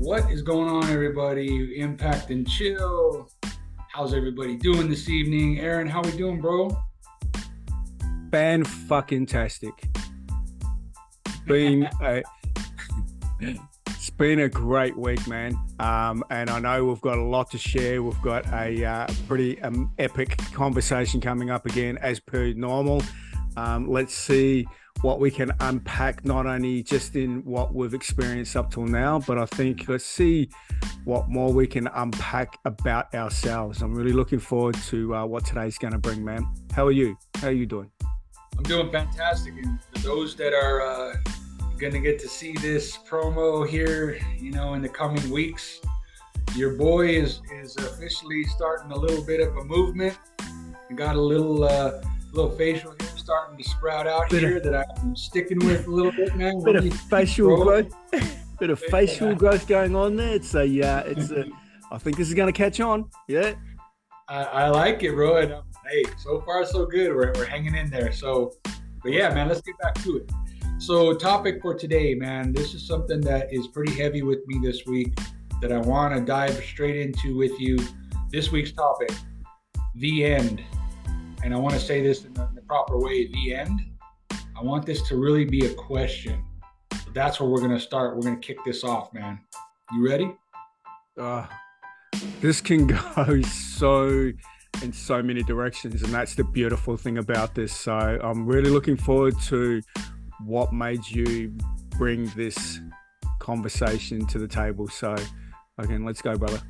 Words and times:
What 0.00 0.30
is 0.30 0.40
going 0.40 0.66
on, 0.66 0.84
everybody? 0.84 1.78
Impact 1.78 2.30
and 2.30 2.48
chill. 2.48 3.28
How's 3.92 4.14
everybody 4.14 4.56
doing 4.56 4.88
this 4.88 5.10
evening? 5.10 5.60
Aaron, 5.60 5.86
how 5.86 6.00
we 6.00 6.10
doing, 6.12 6.40
bro? 6.40 6.70
Fan 8.30 8.64
fucking 8.64 9.26
tastic. 9.26 9.90
Been 11.44 11.86
a 12.00 12.22
it's 13.88 14.08
been 14.08 14.40
a 14.40 14.48
great 14.48 14.96
week, 14.96 15.28
man. 15.28 15.54
Um, 15.78 16.24
and 16.30 16.48
I 16.48 16.60
know 16.60 16.86
we've 16.86 17.02
got 17.02 17.18
a 17.18 17.22
lot 17.22 17.50
to 17.50 17.58
share. 17.58 18.02
We've 18.02 18.22
got 18.22 18.50
a 18.54 18.82
uh, 18.82 19.06
pretty 19.28 19.60
um, 19.60 19.92
epic 19.98 20.38
conversation 20.54 21.20
coming 21.20 21.50
up 21.50 21.66
again, 21.66 21.98
as 21.98 22.20
per 22.20 22.54
normal. 22.54 23.02
Um, 23.58 23.86
let's 23.86 24.14
see 24.14 24.66
what 25.02 25.18
we 25.18 25.30
can 25.30 25.50
unpack, 25.60 26.24
not 26.24 26.46
only 26.46 26.82
just 26.82 27.16
in 27.16 27.42
what 27.44 27.74
we've 27.74 27.94
experienced 27.94 28.54
up 28.56 28.70
till 28.70 28.84
now, 28.84 29.18
but 29.20 29.38
I 29.38 29.46
think 29.46 29.88
let's 29.88 30.04
see 30.04 30.50
what 31.04 31.28
more 31.28 31.52
we 31.52 31.66
can 31.66 31.86
unpack 31.94 32.58
about 32.66 33.14
ourselves. 33.14 33.80
I'm 33.80 33.94
really 33.94 34.12
looking 34.12 34.38
forward 34.38 34.74
to 34.88 35.14
uh, 35.14 35.26
what 35.26 35.46
today's 35.46 35.78
going 35.78 35.92
to 35.92 35.98
bring, 35.98 36.22
man. 36.22 36.46
How 36.72 36.86
are 36.86 36.92
you? 36.92 37.16
How 37.36 37.48
are 37.48 37.52
you 37.52 37.66
doing? 37.66 37.90
I'm 38.58 38.64
doing 38.64 38.90
fantastic. 38.90 39.54
And 39.54 39.80
for 39.82 39.98
those 40.00 40.34
that 40.36 40.52
are 40.52 40.82
uh, 40.82 41.14
going 41.78 41.94
to 41.94 42.00
get 42.00 42.18
to 42.18 42.28
see 42.28 42.52
this 42.58 42.98
promo 42.98 43.66
here, 43.66 44.18
you 44.38 44.50
know, 44.50 44.74
in 44.74 44.82
the 44.82 44.88
coming 44.88 45.30
weeks, 45.30 45.80
your 46.54 46.74
boy 46.74 47.08
is, 47.08 47.40
is 47.54 47.76
officially 47.76 48.44
starting 48.44 48.92
a 48.92 48.96
little 48.96 49.24
bit 49.24 49.40
of 49.40 49.56
a 49.56 49.64
movement. 49.64 50.18
got 50.94 51.16
a 51.16 51.20
little 51.20 51.64
uh, 51.64 52.02
little 52.32 52.50
facial 52.50 52.94
hair 53.00 53.09
starting 53.20 53.56
to 53.56 53.64
sprout 53.64 54.06
out 54.06 54.30
bit 54.30 54.42
here 54.42 54.56
of, 54.56 54.64
that 54.64 54.86
I'm 54.98 55.14
sticking 55.14 55.58
with 55.58 55.86
a 55.86 55.90
little 55.90 56.12
bit, 56.12 56.34
man. 56.34 56.62
Bit 56.64 56.76
of 56.76 56.92
facial 56.92 57.62
growth, 57.62 57.94
bit 58.58 58.70
of 58.70 58.80
facial 58.80 59.34
growth 59.34 59.68
going 59.68 59.94
on 59.94 60.16
there. 60.16 60.34
It's 60.34 60.54
a, 60.54 60.62
uh, 60.62 61.02
it's 61.04 61.30
a. 61.30 61.44
I 61.92 61.98
think 61.98 62.16
this 62.16 62.28
is 62.28 62.34
going 62.34 62.52
to 62.52 62.56
catch 62.56 62.80
on. 62.80 63.10
Yeah. 63.28 63.54
I, 64.28 64.44
I 64.44 64.68
like 64.68 65.02
it, 65.02 65.12
bro. 65.12 65.36
And, 65.38 65.52
um, 65.52 65.64
hey, 65.90 66.04
so 66.18 66.40
far 66.42 66.64
so 66.64 66.86
good. 66.86 67.10
We're, 67.14 67.32
we're 67.34 67.44
hanging 67.44 67.74
in 67.74 67.90
there. 67.90 68.12
So, 68.12 68.54
but 69.02 69.12
yeah, 69.12 69.34
man, 69.34 69.48
let's 69.48 69.60
get 69.60 69.76
back 69.78 69.94
to 70.02 70.18
it. 70.18 70.30
So, 70.78 71.14
topic 71.14 71.60
for 71.60 71.74
today, 71.74 72.14
man. 72.14 72.52
This 72.52 72.74
is 72.74 72.86
something 72.86 73.20
that 73.22 73.52
is 73.52 73.66
pretty 73.66 73.92
heavy 74.00 74.22
with 74.22 74.46
me 74.46 74.60
this 74.62 74.86
week 74.86 75.18
that 75.60 75.72
I 75.72 75.78
want 75.78 76.14
to 76.14 76.20
dive 76.20 76.54
straight 76.64 76.96
into 76.96 77.36
with 77.36 77.58
you. 77.60 77.76
This 78.30 78.50
week's 78.52 78.72
topic: 78.72 79.10
the 79.96 80.24
end 80.24 80.62
and 81.42 81.54
I 81.54 81.56
want 81.56 81.74
to 81.74 81.80
say 81.80 82.02
this 82.02 82.24
in 82.24 82.34
the, 82.34 82.46
in 82.48 82.54
the 82.54 82.62
proper 82.62 82.98
way, 82.98 83.24
at 83.24 83.32
the 83.32 83.54
end, 83.54 83.80
I 84.58 84.62
want 84.62 84.84
this 84.84 85.02
to 85.08 85.16
really 85.16 85.44
be 85.44 85.66
a 85.66 85.74
question. 85.74 86.44
That's 87.14 87.40
where 87.40 87.48
we're 87.48 87.60
going 87.60 87.70
to 87.72 87.80
start. 87.80 88.14
We're 88.16 88.22
going 88.22 88.40
to 88.40 88.46
kick 88.46 88.58
this 88.64 88.84
off, 88.84 89.12
man. 89.12 89.40
You 89.92 90.06
ready? 90.06 90.32
Uh, 91.18 91.46
this 92.40 92.60
can 92.60 92.86
go 93.16 93.40
so 93.42 94.30
in 94.82 94.92
so 94.92 95.22
many 95.22 95.42
directions, 95.42 96.02
and 96.02 96.12
that's 96.12 96.34
the 96.34 96.44
beautiful 96.44 96.96
thing 96.96 97.18
about 97.18 97.54
this. 97.54 97.74
So 97.74 97.92
I'm 97.92 98.46
really 98.46 98.70
looking 98.70 98.96
forward 98.96 99.34
to 99.42 99.82
what 100.44 100.72
made 100.72 101.06
you 101.06 101.54
bring 101.98 102.26
this 102.36 102.80
conversation 103.38 104.26
to 104.26 104.38
the 104.38 104.48
table. 104.48 104.88
So, 104.88 105.16
again, 105.78 106.04
let's 106.04 106.22
go, 106.22 106.36
brother. 106.36 106.60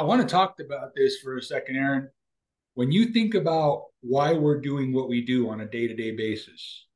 I 0.00 0.02
want 0.02 0.22
to 0.22 0.26
talk 0.26 0.58
about 0.60 0.94
this 0.96 1.18
for 1.18 1.36
a 1.36 1.42
second, 1.42 1.76
Aaron. 1.76 2.08
When 2.72 2.90
you 2.90 3.12
think 3.12 3.34
about 3.34 3.88
why 4.00 4.32
we're 4.32 4.58
doing 4.58 4.94
what 4.94 5.10
we 5.10 5.20
do 5.20 5.50
on 5.50 5.60
a 5.60 5.66
day 5.66 5.88
to 5.88 5.94
day 5.94 6.12
basis, 6.12 6.86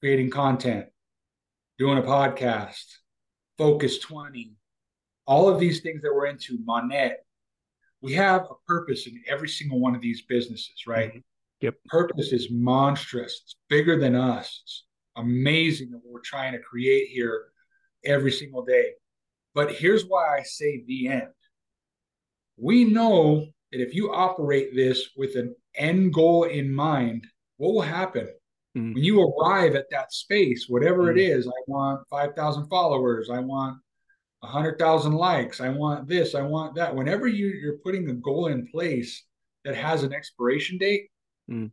creating 0.00 0.28
content, 0.28 0.88
doing 1.78 1.96
a 1.96 2.02
podcast, 2.02 2.84
Focus 3.56 4.00
20, 4.00 4.52
all 5.24 5.48
of 5.48 5.58
these 5.58 5.80
things 5.80 6.02
that 6.02 6.14
we're 6.14 6.26
into, 6.26 6.58
Monet, 6.62 7.14
we 8.02 8.12
have 8.12 8.42
a 8.42 8.54
purpose 8.68 9.06
in 9.06 9.18
every 9.26 9.48
single 9.48 9.80
one 9.80 9.94
of 9.94 10.02
these 10.02 10.20
businesses, 10.20 10.86
right? 10.86 11.08
Mm-hmm. 11.08 11.18
Yep. 11.62 11.74
Purpose 11.86 12.32
is 12.34 12.48
monstrous. 12.50 13.40
It's 13.44 13.56
bigger 13.70 13.98
than 13.98 14.14
us. 14.14 14.60
It's 14.62 14.84
amazing 15.16 15.92
that 15.92 16.02
we're 16.04 16.20
trying 16.20 16.52
to 16.52 16.58
create 16.58 17.08
here 17.08 17.44
every 18.04 18.30
single 18.30 18.62
day. 18.62 18.90
But 19.54 19.72
here's 19.72 20.04
why 20.06 20.38
I 20.38 20.42
say 20.42 20.82
the 20.86 21.08
end. 21.08 21.28
We 22.56 22.84
know 22.84 23.46
that 23.70 23.80
if 23.80 23.94
you 23.94 24.12
operate 24.12 24.74
this 24.74 25.10
with 25.16 25.36
an 25.36 25.54
end 25.74 26.12
goal 26.12 26.44
in 26.44 26.72
mind, 26.72 27.26
what 27.56 27.74
will 27.74 27.82
happen? 27.82 28.28
Mm. 28.76 28.94
When 28.94 29.04
you 29.04 29.20
arrive 29.22 29.74
at 29.74 29.90
that 29.90 30.12
space, 30.12 30.66
whatever 30.68 31.04
mm. 31.04 31.16
it 31.16 31.20
is, 31.20 31.46
I 31.46 31.60
want 31.66 32.06
5,000 32.08 32.68
followers, 32.68 33.30
I 33.30 33.40
want 33.40 33.78
100,000 34.40 35.12
likes, 35.12 35.60
I 35.60 35.68
want 35.68 36.08
this, 36.08 36.34
I 36.34 36.42
want 36.42 36.74
that. 36.76 36.94
Whenever 36.94 37.26
you, 37.26 37.48
you're 37.48 37.78
putting 37.78 38.08
a 38.08 38.14
goal 38.14 38.46
in 38.46 38.66
place 38.66 39.24
that 39.64 39.74
has 39.74 40.02
an 40.02 40.12
expiration 40.12 40.78
date, 40.78 41.10
mm. 41.50 41.70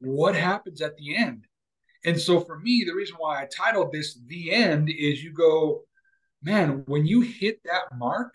what 0.00 0.34
happens 0.34 0.80
at 0.80 0.96
the 0.96 1.16
end? 1.16 1.46
And 2.04 2.20
so 2.20 2.40
for 2.40 2.58
me, 2.58 2.84
the 2.86 2.94
reason 2.94 3.16
why 3.18 3.40
I 3.40 3.46
titled 3.46 3.92
this 3.92 4.18
The 4.26 4.52
End 4.52 4.90
is 4.90 5.22
you 5.22 5.32
go, 5.32 5.84
man, 6.44 6.84
when 6.86 7.06
you 7.06 7.22
hit 7.22 7.60
that 7.64 7.96
mark, 7.96 8.34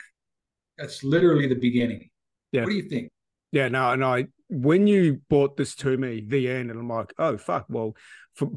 that's 0.78 1.04
literally 1.04 1.48
the 1.48 1.56
beginning. 1.56 2.10
Yeah. 2.52 2.62
What 2.62 2.72
do 2.72 2.76
you 2.76 2.90
think? 2.90 3.10
Yeah, 3.52 3.68
no, 3.68 3.92
and 3.92 4.02
no. 4.02 4.14
I 4.14 4.26
when 4.50 4.88
you 4.88 5.22
brought 5.30 5.58
this 5.58 5.76
to 5.76 5.96
me, 5.96 6.24
the 6.26 6.50
end, 6.50 6.72
and 6.72 6.80
I'm 6.80 6.90
like, 6.90 7.14
oh 7.18 7.38
fuck. 7.38 7.66
Well, 7.70 7.96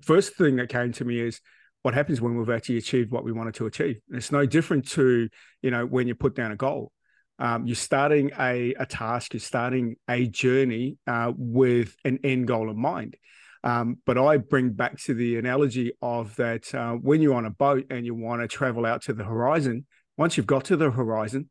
first 0.02 0.34
thing 0.36 0.56
that 0.56 0.68
came 0.68 0.92
to 0.92 1.04
me 1.04 1.20
is 1.20 1.40
what 1.82 1.94
happens 1.94 2.20
when 2.20 2.36
we've 2.36 2.50
actually 2.50 2.78
achieved 2.78 3.10
what 3.10 3.24
we 3.24 3.32
wanted 3.32 3.54
to 3.54 3.66
achieve. 3.66 4.00
And 4.08 4.18
it's 4.18 4.32
no 4.32 4.46
different 4.46 4.88
to 4.90 5.28
you 5.62 5.70
know 5.70 5.86
when 5.86 6.08
you 6.08 6.14
put 6.14 6.34
down 6.34 6.52
a 6.52 6.56
goal. 6.56 6.92
Um, 7.38 7.66
you're 7.66 7.74
starting 7.74 8.30
a, 8.38 8.74
a 8.74 8.86
task, 8.86 9.32
you're 9.32 9.40
starting 9.40 9.96
a 10.08 10.26
journey 10.28 10.98
uh, 11.06 11.32
with 11.36 11.96
an 12.04 12.20
end 12.22 12.46
goal 12.46 12.70
in 12.70 12.78
mind. 12.78 13.16
Um, 13.64 13.98
but 14.06 14.18
I 14.18 14.38
bring 14.38 14.70
back 14.70 14.98
to 15.02 15.14
the 15.14 15.36
analogy 15.36 15.92
of 16.02 16.34
that 16.36 16.74
uh, 16.74 16.94
when 16.94 17.22
you're 17.22 17.34
on 17.34 17.46
a 17.46 17.50
boat 17.50 17.86
and 17.90 18.04
you 18.04 18.14
want 18.14 18.42
to 18.42 18.48
travel 18.48 18.84
out 18.84 19.02
to 19.02 19.12
the 19.12 19.24
horizon, 19.24 19.86
once 20.16 20.36
you've 20.36 20.46
got 20.46 20.64
to 20.66 20.76
the 20.76 20.90
horizon, 20.90 21.48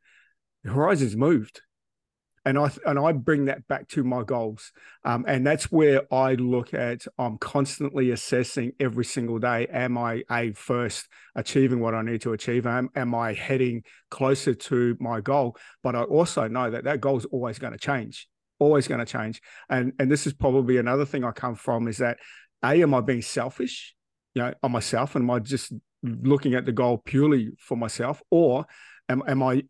the 0.63 0.71
horizon's 0.71 1.15
moved. 1.15 1.61
And 2.43 2.57
I 2.57 2.71
and 2.87 2.97
I 2.97 3.11
bring 3.11 3.45
that 3.45 3.67
back 3.67 3.87
to 3.89 4.03
my 4.03 4.23
goals, 4.23 4.71
um, 5.05 5.25
and 5.27 5.45
that's 5.45 5.71
where 5.71 6.11
I 6.11 6.33
look 6.33 6.73
at. 6.73 7.05
I'm 7.19 7.37
constantly 7.37 8.09
assessing 8.09 8.71
every 8.79 9.05
single 9.05 9.37
day. 9.37 9.67
Am 9.67 9.95
I 9.95 10.23
a 10.31 10.51
first 10.53 11.07
achieving 11.35 11.81
what 11.81 11.93
I 11.93 12.01
need 12.01 12.21
to 12.21 12.33
achieve? 12.33 12.65
Am, 12.65 12.89
am 12.95 13.13
I 13.13 13.33
heading 13.33 13.83
closer 14.09 14.55
to 14.55 14.97
my 14.99 15.21
goal? 15.21 15.55
But 15.83 15.95
I 15.95 16.01
also 16.01 16.47
know 16.47 16.71
that 16.71 16.85
that 16.85 16.99
goal 16.99 17.19
is 17.19 17.25
always 17.25 17.59
going 17.59 17.73
to 17.73 17.79
change 17.79 18.27
always 18.61 18.87
going 18.87 19.03
to 19.03 19.11
change. 19.11 19.41
And 19.69 19.93
and 19.99 20.09
this 20.09 20.27
is 20.27 20.33
probably 20.33 20.77
another 20.77 21.05
thing 21.05 21.23
I 21.23 21.31
come 21.31 21.55
from 21.55 21.87
is 21.87 21.97
that 21.97 22.17
a 22.63 22.81
am 22.81 22.93
I 22.93 23.01
being 23.01 23.23
selfish, 23.23 23.95
you 24.35 24.43
know, 24.43 24.53
on 24.61 24.71
myself, 24.71 25.15
and 25.15 25.23
am 25.23 25.31
I 25.31 25.39
just 25.39 25.73
looking 26.03 26.53
at 26.53 26.65
the 26.65 26.71
goal 26.71 26.99
purely 26.99 27.49
for 27.57 27.75
myself, 27.75 28.21
or 28.29 28.65
am 29.09 29.23
am 29.27 29.41
I 29.41 29.63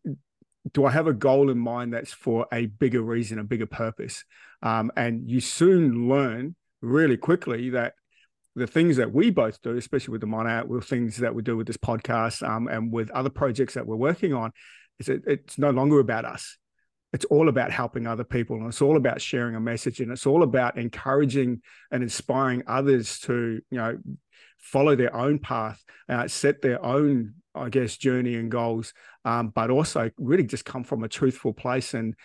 do 0.73 0.85
I 0.85 0.91
have 0.91 1.07
a 1.07 1.13
goal 1.13 1.49
in 1.49 1.57
mind 1.57 1.93
that's 1.93 2.13
for 2.13 2.45
a 2.51 2.65
bigger 2.67 3.01
reason, 3.01 3.39
a 3.39 3.43
bigger 3.43 3.65
purpose? 3.65 4.25
Um, 4.61 4.91
and 4.95 5.27
you 5.27 5.39
soon 5.39 6.09
learn 6.09 6.55
really 6.81 7.17
quickly 7.17 7.71
that 7.71 7.93
the 8.55 8.67
things 8.67 8.97
that 8.97 9.13
we 9.13 9.31
both 9.31 9.61
do, 9.61 9.77
especially 9.77 10.11
with 10.11 10.21
the 10.21 10.27
Monout, 10.27 10.67
with 10.67 10.83
things 10.83 11.17
that 11.17 11.33
we 11.33 11.41
do 11.41 11.55
with 11.55 11.67
this 11.67 11.77
podcast 11.77 12.47
um, 12.47 12.67
and 12.67 12.91
with 12.91 13.09
other 13.11 13.29
projects 13.29 13.73
that 13.75 13.87
we're 13.87 13.95
working 13.95 14.33
on, 14.33 14.51
is 14.99 15.05
that 15.05 15.21
it's 15.25 15.57
no 15.57 15.69
longer 15.71 15.99
about 15.99 16.25
us 16.25 16.57
it's 17.13 17.25
all 17.25 17.49
about 17.49 17.71
helping 17.71 18.07
other 18.07 18.23
people 18.23 18.55
and 18.57 18.67
it's 18.67 18.81
all 18.81 18.97
about 18.97 19.21
sharing 19.21 19.55
a 19.55 19.59
message 19.59 19.99
and 19.99 20.11
it's 20.11 20.25
all 20.25 20.43
about 20.43 20.77
encouraging 20.77 21.61
and 21.91 22.03
inspiring 22.03 22.63
others 22.67 23.19
to 23.19 23.61
you 23.69 23.77
know 23.77 23.97
follow 24.57 24.95
their 24.95 25.15
own 25.15 25.39
path 25.39 25.83
uh, 26.09 26.27
set 26.27 26.61
their 26.61 26.83
own 26.85 27.33
i 27.55 27.67
guess 27.67 27.97
journey 27.97 28.35
and 28.35 28.51
goals 28.51 28.93
um, 29.25 29.49
but 29.49 29.69
also 29.69 30.09
really 30.17 30.43
just 30.43 30.65
come 30.65 30.83
from 30.83 31.03
a 31.03 31.07
truthful 31.07 31.53
place. 31.53 31.93
And 31.93 32.15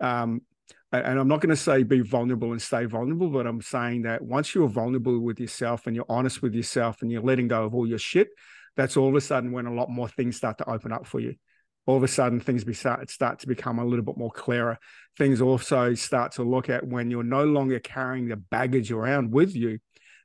um, 0.00 0.42
and 0.92 1.18
I'm 1.18 1.26
not 1.26 1.40
going 1.40 1.50
to 1.50 1.56
say 1.56 1.82
be 1.82 2.00
vulnerable 2.00 2.52
and 2.52 2.62
stay 2.62 2.84
vulnerable, 2.84 3.28
but 3.28 3.48
I'm 3.48 3.60
saying 3.60 4.02
that 4.02 4.22
once 4.22 4.54
you're 4.54 4.68
vulnerable 4.68 5.18
with 5.18 5.40
yourself 5.40 5.86
and 5.86 5.96
you're 5.96 6.06
honest 6.08 6.40
with 6.40 6.54
yourself 6.54 7.02
and 7.02 7.10
you're 7.10 7.22
letting 7.22 7.48
go 7.48 7.64
of 7.64 7.74
all 7.74 7.86
your 7.86 7.98
shit, 7.98 8.28
that's 8.76 8.96
all 8.96 9.08
of 9.08 9.14
a 9.16 9.20
sudden 9.20 9.50
when 9.50 9.66
a 9.66 9.74
lot 9.74 9.90
more 9.90 10.08
things 10.08 10.36
start 10.36 10.58
to 10.58 10.70
open 10.70 10.92
up 10.92 11.06
for 11.06 11.18
you 11.18 11.34
all 11.86 11.96
of 11.96 12.02
a 12.02 12.08
sudden 12.08 12.40
things 12.40 12.64
be 12.64 12.74
start, 12.74 13.10
start 13.10 13.38
to 13.40 13.46
become 13.46 13.78
a 13.78 13.84
little 13.84 14.04
bit 14.04 14.16
more 14.16 14.30
clearer. 14.30 14.78
Things 15.18 15.40
also 15.40 15.94
start 15.94 16.32
to 16.32 16.42
look 16.42 16.68
at 16.70 16.86
when 16.86 17.10
you're 17.10 17.22
no 17.22 17.44
longer 17.44 17.78
carrying 17.78 18.28
the 18.28 18.36
baggage 18.36 18.90
around 18.90 19.32
with 19.32 19.54
you, 19.54 19.78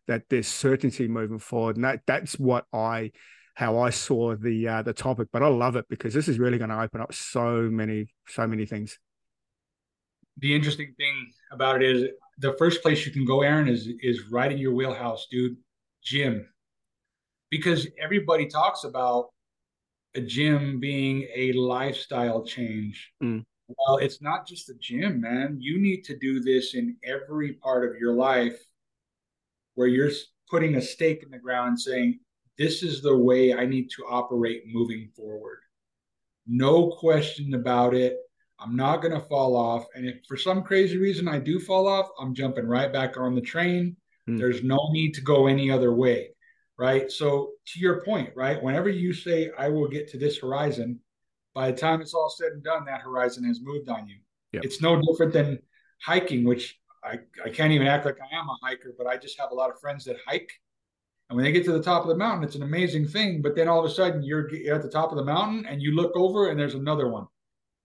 that 0.07 0.23
there's 0.29 0.47
certainty 0.47 1.07
moving 1.07 1.39
forward. 1.39 1.75
And 1.75 1.85
that 1.85 2.01
that's 2.07 2.39
what 2.39 2.65
I 2.73 3.11
how 3.56 3.79
I 3.79 3.89
saw 3.89 4.35
the 4.35 4.67
uh, 4.67 4.81
the 4.81 4.94
topic. 4.94 5.27
But 5.33 5.44
I 5.44 5.47
love 5.47 5.75
it 5.75 5.85
because 5.89 6.13
this 6.13 6.27
is 6.27 6.39
really 6.39 6.57
going 6.57 6.69
to 6.69 6.81
open 6.81 7.01
up 7.01 7.13
so 7.13 7.69
many, 7.69 8.07
so 8.27 8.47
many 8.47 8.65
things. 8.65 8.97
The 10.38 10.55
interesting 10.55 10.94
thing 10.97 11.31
about 11.51 11.81
it 11.83 11.95
is 11.95 12.09
the 12.38 12.55
first 12.57 12.81
place 12.81 13.05
you 13.05 13.12
can 13.12 13.25
go, 13.25 13.41
Aaron, 13.41 13.67
is 13.67 13.89
is 14.01 14.31
right 14.31 14.51
in 14.51 14.57
your 14.57 14.73
wheelhouse, 14.73 15.27
dude. 15.29 15.57
Gym. 16.01 16.47
because 17.50 17.88
everybody 18.01 18.45
talks 18.47 18.83
about 18.83 19.29
a 20.15 20.21
gym 20.21 20.79
being 20.79 21.27
a 21.35 21.53
lifestyle 21.53 22.44
change. 22.44 23.11
Mm. 23.23 23.45
Well, 23.67 23.97
it's 23.97 24.21
not 24.21 24.47
just 24.47 24.69
a 24.69 24.73
gym, 24.79 25.21
man. 25.21 25.57
You 25.59 25.79
need 25.79 26.03
to 26.06 26.17
do 26.17 26.39
this 26.39 26.73
in 26.73 26.97
every 27.03 27.53
part 27.53 27.88
of 27.88 28.00
your 28.00 28.13
life 28.13 28.59
where 29.75 29.88
you're 29.88 30.11
putting 30.50 30.75
a 30.75 30.81
stake 30.81 31.21
in 31.23 31.29
the 31.29 31.38
ground 31.38 31.69
and 31.69 31.79
saying, 31.79 32.19
this 32.57 32.81
is 32.81 33.01
the 33.01 33.15
way 33.15 33.53
I 33.53 33.65
need 33.65 33.89
to 33.91 34.03
operate 34.09 34.63
moving 34.67 35.09
forward. 35.15 35.59
No 36.47 36.89
question 36.89 37.53
about 37.53 37.94
it. 37.94 38.17
I'm 38.59 38.75
not 38.75 39.01
going 39.01 39.13
to 39.13 39.27
fall 39.27 39.55
off. 39.55 39.85
And 39.95 40.05
if 40.05 40.17
for 40.27 40.35
some 40.35 40.63
crazy 40.63 40.97
reason 40.97 41.27
I 41.27 41.39
do 41.39 41.59
fall 41.59 41.88
off, 41.88 42.09
I'm 42.19 42.33
jumping 42.33 42.65
right 42.65 42.91
back 42.91 43.17
on 43.17 43.35
the 43.35 43.41
train. 43.41 43.95
Mm. 44.27 44.39
There's 44.39 44.63
no 44.63 44.89
need 44.91 45.13
to 45.13 45.21
go 45.21 45.47
any 45.47 45.71
other 45.71 45.94
way. 45.94 46.31
Right. 46.79 47.11
So, 47.11 47.51
to 47.67 47.79
your 47.79 48.01
point, 48.05 48.29
right, 48.35 48.61
whenever 48.63 48.89
you 48.89 49.13
say, 49.13 49.51
I 49.57 49.67
will 49.67 49.89
get 49.89 50.07
to 50.11 50.17
this 50.17 50.39
horizon, 50.39 50.99
by 51.53 51.71
the 51.71 51.77
time 51.77 52.01
it's 52.01 52.13
all 52.13 52.29
said 52.29 52.53
and 52.53 52.63
done, 52.63 52.85
that 52.85 53.01
horizon 53.01 53.43
has 53.43 53.59
moved 53.61 53.89
on 53.89 54.07
you. 54.07 54.15
Yep. 54.53 54.63
It's 54.63 54.81
no 54.81 55.01
different 55.01 55.33
than 55.33 55.59
hiking, 56.01 56.45
which 56.45 56.79
I, 57.03 57.19
I 57.43 57.49
can't 57.49 57.73
even 57.73 57.87
act 57.87 58.05
like 58.05 58.17
I 58.21 58.35
am 58.35 58.47
a 58.47 58.57
hiker, 58.63 58.95
but 58.97 59.07
I 59.07 59.17
just 59.17 59.37
have 59.39 59.51
a 59.51 59.55
lot 59.55 59.69
of 59.69 59.79
friends 59.79 60.05
that 60.05 60.17
hike. 60.25 60.51
And 61.29 61.35
when 61.35 61.43
they 61.43 61.51
get 61.51 61.65
to 61.65 61.71
the 61.71 61.83
top 61.83 62.03
of 62.03 62.07
the 62.07 62.15
mountain, 62.15 62.43
it's 62.43 62.55
an 62.55 62.63
amazing 62.63 63.07
thing. 63.07 63.41
But 63.41 63.55
then 63.55 63.67
all 63.67 63.83
of 63.83 63.85
a 63.85 63.93
sudden, 63.93 64.23
you're, 64.23 64.49
you're 64.53 64.75
at 64.75 64.81
the 64.81 64.89
top 64.89 65.11
of 65.11 65.17
the 65.17 65.23
mountain 65.23 65.65
and 65.65 65.81
you 65.81 65.91
look 65.91 66.15
over 66.15 66.49
and 66.49 66.59
there's 66.59 66.75
another 66.75 67.09
one 67.09 67.27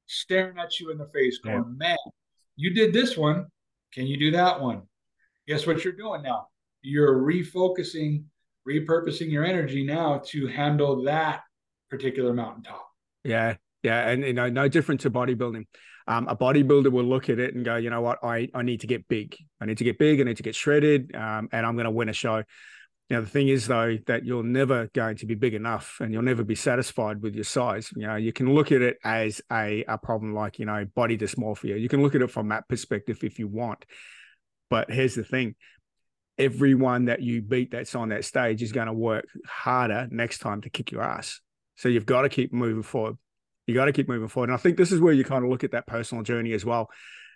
staring 0.06 0.58
at 0.58 0.79
you 0.79 0.91
in 0.91 0.99
the 0.99 1.08
face, 1.14 1.38
going, 1.38 1.56
yeah. 1.56 1.88
Man, 1.88 1.96
you 2.56 2.73
did 2.73 2.93
this 2.93 3.17
one. 3.17 3.46
Can 3.93 4.06
you 4.06 4.19
do 4.19 4.31
that 4.32 4.61
one? 4.61 4.82
Guess 5.46 5.67
what 5.67 5.85
you're 5.85 5.93
doing 5.93 6.23
now? 6.23 6.49
You're 6.82 7.17
refocusing, 7.17 8.25
repurposing 8.69 9.31
your 9.31 9.45
energy 9.45 9.85
now 9.85 10.23
to 10.27 10.47
handle 10.47 11.05
that 11.05 11.43
particular 11.91 12.33
mountaintop. 12.33 12.87
Yeah. 13.25 13.57
Yeah. 13.83 14.09
And, 14.09 14.25
you 14.25 14.33
know, 14.33 14.49
no 14.49 14.69
different 14.69 15.03
to 15.03 15.11
bodybuilding. 15.11 15.67
Um, 16.07 16.29
a 16.29 16.37
bodybuilder 16.37 16.91
will 16.91 17.05
look 17.05 17.31
at 17.31 17.39
it 17.39 17.55
and 17.55 17.65
go, 17.65 17.77
you 17.77 17.91
know 17.91 18.01
what, 18.03 18.19
I, 18.23 18.49
I 18.55 18.63
need 18.63 18.81
to 18.81 18.87
get 18.87 19.09
big. 19.09 19.37
I 19.61 19.67
need 19.67 19.79
to 19.79 19.85
get 19.85 19.99
big. 19.99 20.21
I 20.21 20.25
need 20.25 20.37
to 20.37 20.43
get 20.43 20.55
shredded. 20.55 21.15
Um, 21.15 21.49
and 21.53 21.65
I'm 21.65 21.75
going 21.77 21.85
to 21.85 21.91
win 21.91 22.09
a 22.09 22.13
show. 22.13 22.43
Now 23.11 23.21
the 23.21 23.27
thing 23.27 23.49
is 23.49 23.67
though 23.67 23.99
that 24.07 24.25
you're 24.25 24.43
never 24.43 24.89
going 24.95 25.17
to 25.19 25.27
be 25.27 25.35
big 25.35 25.53
enough 25.53 25.99
and 26.01 26.13
you'll 26.13 26.23
never 26.23 26.43
be 26.43 26.55
satisfied 26.55 27.23
with 27.23 27.35
your 27.35 27.45
size. 27.45 27.91
You 27.95 28.07
know, 28.07 28.17
you 28.17 28.33
can 28.33 28.55
look 28.55 28.73
at 28.73 28.81
it 28.81 28.97
as 29.05 29.43
a, 29.53 29.85
a 29.87 29.99
problem 29.99 30.35
like, 30.35 30.59
you 30.59 30.65
know, 30.65 30.87
body 30.95 31.19
dysmorphia. 31.19 31.79
You 31.79 31.89
can 31.89 32.03
look 32.03 32.15
at 32.15 32.23
it 32.23 32.31
from 32.31 32.49
that 32.49 32.67
perspective 32.69 33.23
if 33.23 33.39
you 33.39 33.47
want. 33.47 33.85
But 34.71 34.91
here's 34.91 35.15
the 35.15 35.25
thing. 35.25 35.55
Everyone 36.39 37.05
that 37.07 37.23
you 37.23 37.43
beat 37.43 37.71
that's 37.71 37.95
on 37.95 38.09
that 38.09 38.25
stage 38.25 38.63
is 38.63 38.73
going 38.73 38.89
to 38.89 38.93
work 38.93 39.27
harder 39.47 40.09
next 40.11 40.39
time 40.39 40.63
to 40.63 40.71
kick 40.71 40.91
your 40.91 41.03
ass. 41.03 41.41
So 41.77 41.89
you've 41.89 42.07
got 42.07 42.23
to 42.23 42.29
keep 42.29 42.53
moving 42.53 42.83
forward. 42.83 43.17
You 43.67 43.75
got 43.75 43.87
to 43.87 43.93
keep 43.93 44.09
moving 44.09 44.29
forward. 44.29 44.51
And 44.51 44.55
I 44.55 44.59
think 44.59 44.77
this 44.77 44.93
is 44.93 45.01
where 45.01 45.13
you 45.13 45.25
kind 45.25 45.45
of 45.45 45.51
look 45.51 45.65
at 45.65 45.73
that 45.73 45.87
personal 45.87 46.25
journey 46.25 46.53
as 46.53 46.65
well. 46.65 46.91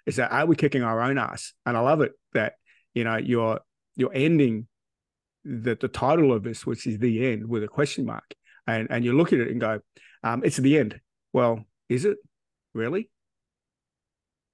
Is 0.07 0.17
that 0.17 0.33
are 0.33 0.47
we 0.47 0.57
kicking 0.57 0.83
our 0.83 1.01
own 1.01 1.19
ass? 1.19 1.53
And 1.65 1.77
I 1.77 1.81
love 1.81 2.01
it 2.01 2.13
that, 2.35 2.55
you 2.95 3.05
know, 3.05 3.17
you're 3.17 3.61
you're 3.95 4.13
ending 4.15 4.67
the, 5.45 5.75
the 5.75 5.89
title 5.89 6.33
of 6.33 6.43
this, 6.43 6.67
which 6.67 6.87
is 6.87 6.99
the 6.99 7.27
end 7.33 7.49
with 7.49 7.63
a 7.63 7.69
question 7.69 8.05
mark. 8.05 8.35
And, 8.67 8.89
and 8.91 9.05
you 9.05 9.17
look 9.17 9.33
at 9.33 9.41
it 9.41 9.51
and 9.51 9.61
go, 9.61 9.81
um, 10.23 10.43
it's 10.45 10.57
the 10.57 10.79
end. 10.79 11.01
Well, 11.33 11.65
is 11.89 12.05
it 12.05 12.19
really? 12.75 13.11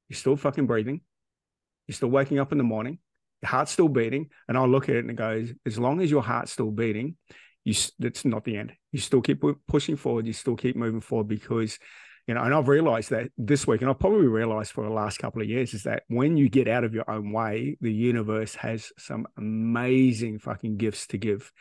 You're 0.08 0.16
still 0.16 0.36
fucking 0.36 0.66
breathing. 0.66 1.00
You're 1.86 1.96
still 1.96 2.10
waking 2.10 2.38
up 2.38 2.52
in 2.52 2.58
the 2.58 2.64
morning. 2.64 2.98
Heart's 3.46 3.72
still 3.72 3.88
beating. 3.88 4.28
And 4.48 4.56
I'll 4.56 4.68
look 4.68 4.88
at 4.88 4.96
it 4.96 5.00
and 5.00 5.10
it 5.10 5.16
goes, 5.16 5.52
as 5.66 5.78
long 5.78 6.00
as 6.00 6.10
your 6.10 6.22
heart's 6.22 6.52
still 6.52 6.70
beating, 6.70 7.16
you, 7.64 7.74
it's 8.00 8.24
not 8.24 8.44
the 8.44 8.56
end. 8.56 8.72
You 8.92 8.98
still 8.98 9.22
keep 9.22 9.42
pushing 9.68 9.96
forward. 9.96 10.26
You 10.26 10.32
still 10.32 10.56
keep 10.56 10.76
moving 10.76 11.00
forward 11.00 11.28
because 11.28 11.78
you 12.26 12.32
know, 12.32 12.42
and 12.42 12.54
I've 12.54 12.68
realized 12.68 13.10
that 13.10 13.30
this 13.36 13.66
week, 13.66 13.82
and 13.82 13.90
I've 13.90 13.98
probably 13.98 14.26
realized 14.28 14.72
for 14.72 14.84
the 14.84 14.90
last 14.90 15.18
couple 15.18 15.42
of 15.42 15.48
years, 15.48 15.74
is 15.74 15.82
that 15.82 16.04
when 16.08 16.38
you 16.38 16.48
get 16.48 16.68
out 16.68 16.82
of 16.82 16.94
your 16.94 17.08
own 17.10 17.32
way, 17.32 17.76
the 17.82 17.92
universe 17.92 18.54
has 18.54 18.92
some 18.98 19.26
amazing 19.36 20.38
fucking 20.38 20.78
gifts 20.78 21.06
to 21.08 21.18
give. 21.18 21.52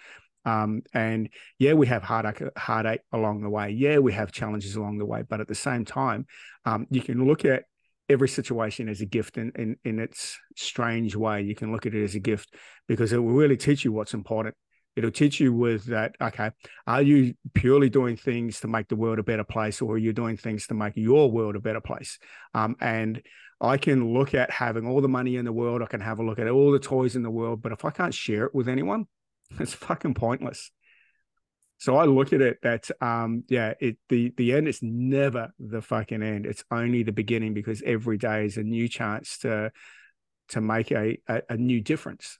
Um, 0.45 0.83
and 0.93 1.29
yeah, 1.59 1.73
we 1.73 1.87
have 1.87 2.03
heartache, 2.03 2.43
heartache 2.57 3.01
along 3.11 3.41
the 3.41 3.49
way. 3.49 3.71
Yeah, 3.71 3.99
we 3.99 4.13
have 4.13 4.31
challenges 4.31 4.75
along 4.75 4.99
the 4.99 5.05
way, 5.05 5.23
but 5.27 5.41
at 5.41 5.47
the 5.49 5.55
same 5.55 5.83
time, 5.83 6.27
um, 6.65 6.87
you 6.89 7.01
can 7.01 7.25
look 7.25 7.43
at 7.43 7.65
every 8.13 8.29
situation 8.29 8.87
as 8.87 9.01
a 9.01 9.05
gift 9.05 9.37
in, 9.37 9.51
in 9.55 9.75
in 9.83 9.99
its 9.99 10.39
strange 10.55 11.15
way. 11.15 11.41
You 11.41 11.55
can 11.55 11.71
look 11.71 11.85
at 11.85 11.93
it 11.93 12.03
as 12.03 12.15
a 12.15 12.19
gift 12.19 12.55
because 12.87 13.11
it 13.11 13.17
will 13.17 13.33
really 13.33 13.57
teach 13.57 13.83
you 13.83 13.91
what's 13.91 14.13
important. 14.13 14.55
It'll 14.95 15.11
teach 15.11 15.39
you 15.39 15.51
with 15.51 15.85
that 15.85 16.15
okay 16.21 16.51
are 16.85 17.01
you 17.01 17.33
purely 17.53 17.89
doing 17.89 18.15
things 18.15 18.59
to 18.59 18.67
make 18.67 18.87
the 18.87 18.95
world 18.95 19.17
a 19.19 19.23
better 19.23 19.43
place 19.43 19.81
or 19.81 19.95
are 19.95 19.97
you 19.97 20.13
doing 20.13 20.37
things 20.37 20.67
to 20.67 20.75
make 20.75 20.93
your 20.95 21.31
world 21.31 21.55
a 21.55 21.59
better 21.59 21.81
place? 21.81 22.19
Um, 22.53 22.75
and 22.79 23.21
i 23.61 23.77
can 23.77 24.13
look 24.13 24.33
at 24.33 24.51
having 24.51 24.85
all 24.85 25.01
the 25.01 25.07
money 25.07 25.35
in 25.35 25.45
the 25.45 25.51
world. 25.51 25.81
I 25.81 25.87
can 25.87 26.01
have 26.01 26.19
a 26.19 26.23
look 26.23 26.37
at 26.37 26.47
all 26.47 26.71
the 26.71 26.79
toys 26.79 27.15
in 27.15 27.23
the 27.23 27.31
world 27.31 27.61
but 27.61 27.71
if 27.71 27.85
i 27.85 27.89
can't 27.89 28.13
share 28.13 28.45
it 28.45 28.53
with 28.53 28.67
anyone 28.67 29.05
it's 29.59 29.73
fucking 29.73 30.13
pointless 30.13 30.71
so 31.83 31.97
i 31.97 32.05
look 32.05 32.33
at 32.33 32.41
it 32.41 32.57
that 32.63 32.89
um 33.01 33.43
yeah 33.49 33.73
it 33.79 33.97
the 34.09 34.33
the 34.37 34.53
end 34.53 34.67
is 34.67 34.79
never 34.81 35.51
the 35.59 35.81
fucking 35.81 36.23
end 36.23 36.45
it's 36.45 36.63
only 36.71 37.03
the 37.03 37.11
beginning 37.11 37.53
because 37.53 37.81
every 37.85 38.17
day 38.17 38.45
is 38.45 38.57
a 38.57 38.63
new 38.63 38.87
chance 38.87 39.37
to 39.39 39.71
to 40.49 40.59
make 40.59 40.91
a, 40.91 41.17
a, 41.27 41.41
a 41.49 41.57
new 41.57 41.81
difference 41.81 42.37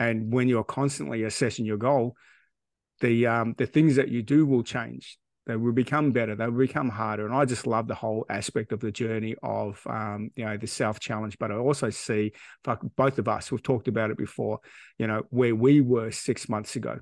and 0.00 0.32
when 0.32 0.48
you're 0.48 0.64
constantly 0.64 1.22
assessing 1.24 1.64
your 1.64 1.76
goal, 1.76 2.16
the 3.00 3.26
um, 3.26 3.54
the 3.56 3.66
things 3.66 3.96
that 3.96 4.08
you 4.08 4.22
do 4.22 4.46
will 4.46 4.62
change. 4.62 5.18
They 5.46 5.56
will 5.56 5.72
become 5.72 6.12
better. 6.12 6.34
They 6.34 6.46
will 6.46 6.66
become 6.66 6.88
harder. 6.88 7.26
And 7.26 7.34
I 7.34 7.44
just 7.44 7.66
love 7.66 7.86
the 7.86 7.94
whole 7.94 8.24
aspect 8.30 8.72
of 8.72 8.80
the 8.80 8.90
journey 8.90 9.34
of 9.42 9.80
um, 9.86 10.30
you 10.36 10.44
know 10.44 10.56
the 10.56 10.66
self 10.66 11.00
challenge. 11.00 11.36
But 11.38 11.50
I 11.50 11.56
also 11.56 11.90
see, 11.90 12.32
fuck, 12.64 12.80
both 12.96 13.18
of 13.18 13.28
us. 13.28 13.52
We've 13.52 13.62
talked 13.62 13.88
about 13.88 14.10
it 14.10 14.16
before. 14.16 14.60
You 14.98 15.06
know 15.06 15.22
where 15.30 15.54
we 15.54 15.80
were 15.80 16.10
six 16.10 16.48
months 16.48 16.76
ago. 16.76 16.98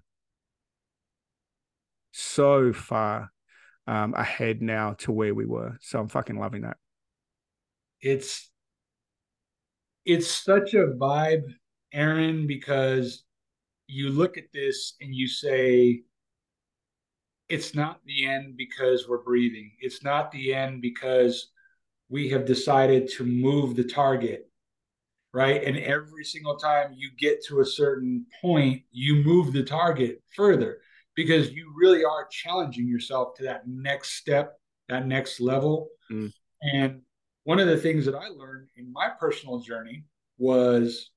So 2.12 2.72
far 2.72 3.32
um, 3.86 4.14
ahead 4.14 4.62
now 4.62 4.94
to 4.98 5.12
where 5.12 5.34
we 5.34 5.44
were. 5.44 5.76
So 5.80 5.98
I'm 5.98 6.08
fucking 6.08 6.38
loving 6.38 6.62
that. 6.62 6.76
It's 8.00 8.50
it's 10.04 10.28
such 10.28 10.74
a 10.74 10.88
vibe 10.98 11.44
Aaron, 11.92 12.46
because 12.46 13.24
you 13.86 14.10
look 14.10 14.38
at 14.38 14.52
this 14.52 14.94
and 15.00 15.14
you 15.14 15.28
say, 15.28 16.02
it's 17.48 17.74
not 17.74 18.00
the 18.06 18.26
end 18.26 18.56
because 18.56 19.06
we're 19.08 19.22
breathing. 19.22 19.72
It's 19.80 20.02
not 20.02 20.32
the 20.32 20.54
end 20.54 20.80
because 20.80 21.48
we 22.08 22.30
have 22.30 22.46
decided 22.46 23.10
to 23.10 23.24
move 23.24 23.76
the 23.76 23.84
target, 23.84 24.48
right? 25.34 25.62
And 25.62 25.76
every 25.76 26.24
single 26.24 26.56
time 26.56 26.94
you 26.96 27.10
get 27.18 27.44
to 27.46 27.60
a 27.60 27.66
certain 27.66 28.24
point, 28.40 28.82
you 28.90 29.16
move 29.16 29.52
the 29.52 29.64
target 29.64 30.22
further 30.34 30.78
because 31.14 31.52
you 31.52 31.72
really 31.76 32.04
are 32.04 32.26
challenging 32.30 32.88
yourself 32.88 33.34
to 33.36 33.44
that 33.44 33.66
next 33.66 34.12
step, 34.12 34.58
that 34.88 35.06
next 35.06 35.40
level. 35.40 35.88
Mm. 36.10 36.32
And 36.74 37.00
one 37.44 37.58
of 37.58 37.66
the 37.66 37.76
things 37.76 38.06
that 38.06 38.14
I 38.14 38.28
learned 38.28 38.68
in 38.76 38.92
my 38.92 39.08
personal 39.08 39.60
journey 39.60 40.04
was 40.38 41.10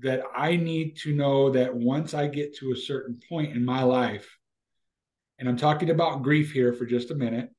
that 0.00 0.22
I 0.36 0.56
need 0.56 0.96
to 0.98 1.14
know 1.14 1.50
that 1.50 1.74
once 1.74 2.14
I 2.14 2.26
get 2.26 2.56
to 2.58 2.72
a 2.72 2.76
certain 2.76 3.20
point 3.28 3.54
in 3.54 3.64
my 3.64 3.82
life, 3.82 4.28
and 5.38 5.48
I'm 5.48 5.56
talking 5.56 5.90
about 5.90 6.22
grief 6.22 6.52
here 6.52 6.72
for 6.72 6.86
just 6.86 7.10
a 7.10 7.14
minute, 7.14 7.50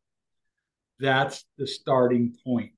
that's 0.99 1.45
the 1.57 1.67
starting 1.67 2.35
point. 2.45 2.71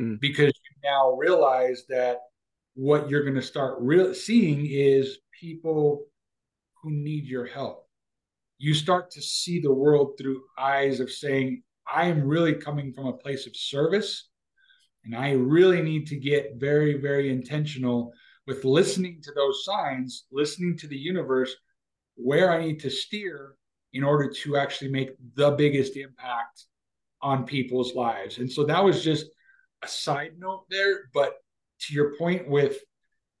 Mm. 0.00 0.18
Because 0.20 0.46
you 0.48 0.76
now 0.82 1.12
realize 1.12 1.84
that 1.88 2.18
what 2.74 3.10
you're 3.10 3.22
going 3.22 3.34
to 3.34 3.42
start 3.42 3.76
re- 3.80 4.14
seeing 4.14 4.66
is 4.66 5.18
people 5.38 6.06
who 6.82 6.90
need 6.90 7.26
your 7.26 7.46
help. 7.46 7.86
You 8.62 8.74
start 8.74 9.10
to 9.12 9.22
see 9.22 9.58
the 9.58 9.72
world 9.72 10.18
through 10.18 10.42
eyes 10.58 11.00
of 11.00 11.10
saying, 11.10 11.62
I 11.90 12.08
am 12.08 12.28
really 12.28 12.52
coming 12.52 12.92
from 12.92 13.06
a 13.06 13.14
place 13.14 13.46
of 13.46 13.56
service. 13.56 14.28
And 15.02 15.16
I 15.16 15.30
really 15.30 15.80
need 15.80 16.06
to 16.08 16.16
get 16.16 16.56
very, 16.56 17.00
very 17.00 17.30
intentional 17.30 18.12
with 18.46 18.66
listening 18.66 19.22
to 19.22 19.32
those 19.32 19.64
signs, 19.64 20.26
listening 20.30 20.76
to 20.76 20.86
the 20.86 20.96
universe, 20.96 21.56
where 22.16 22.52
I 22.52 22.62
need 22.62 22.80
to 22.80 22.90
steer 22.90 23.54
in 23.94 24.04
order 24.04 24.30
to 24.42 24.58
actually 24.58 24.90
make 24.90 25.12
the 25.36 25.52
biggest 25.52 25.96
impact 25.96 26.66
on 27.22 27.46
people's 27.46 27.94
lives. 27.94 28.36
And 28.36 28.52
so 28.52 28.64
that 28.64 28.84
was 28.84 29.02
just 29.02 29.24
a 29.82 29.88
side 29.88 30.32
note 30.38 30.66
there. 30.68 31.08
But 31.14 31.32
to 31.86 31.94
your 31.94 32.14
point 32.18 32.46
with 32.46 32.76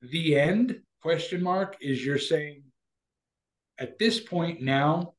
the 0.00 0.38
end 0.38 0.80
question 1.02 1.42
mark 1.42 1.76
is 1.82 2.02
you're 2.02 2.16
saying 2.16 2.62
at 3.80 3.98
this 3.98 4.20
point 4.20 4.60
now 4.60 5.14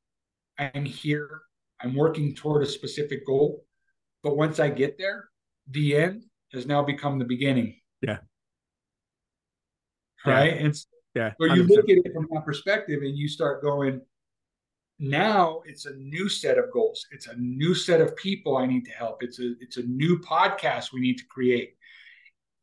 I'm 0.58 0.86
here, 0.86 1.41
I'm 1.82 1.96
working 1.96 2.36
toward 2.36 2.63
a 2.63 2.68
specific 2.68 3.25
goal. 3.25 3.65
But 4.24 4.38
once 4.38 4.60
I 4.60 4.70
get 4.70 4.98
there, 4.98 5.30
the 5.70 5.98
end 5.98 6.25
has 6.53 6.65
now 6.68 6.84
become 6.84 7.18
the 7.20 7.25
beginning. 7.25 7.75
Yeah 8.01 8.20
right? 10.25 10.58
And 10.58 10.75
so, 10.75 10.86
yeah, 11.15 11.34
you 11.39 11.63
look 11.63 11.89
at 11.89 11.98
it 11.98 12.13
from 12.13 12.27
that 12.32 12.46
perspective 12.46 13.01
and 13.01 13.18
you 13.18 13.27
start 13.27 13.62
going, 13.62 14.01
now 15.00 15.62
it's 15.65 15.86
a 15.86 15.94
new 15.96 16.30
set 16.30 16.58
of 16.58 16.72
goals. 16.72 17.06
It's 17.12 17.27
a 17.27 17.36
new 17.36 17.74
set 17.74 18.01
of 18.01 18.15
people 18.15 18.58
I 18.58 18.65
need 18.65 18.86
to 18.86 18.91
help. 18.91 19.24
It's 19.24 19.39
a 19.39 19.53
it's 19.60 19.77
a 19.77 19.84
new 19.84 20.20
podcast 20.20 20.94
we 20.94 21.01
need 21.01 21.18
to 21.18 21.25
create. 21.25 21.74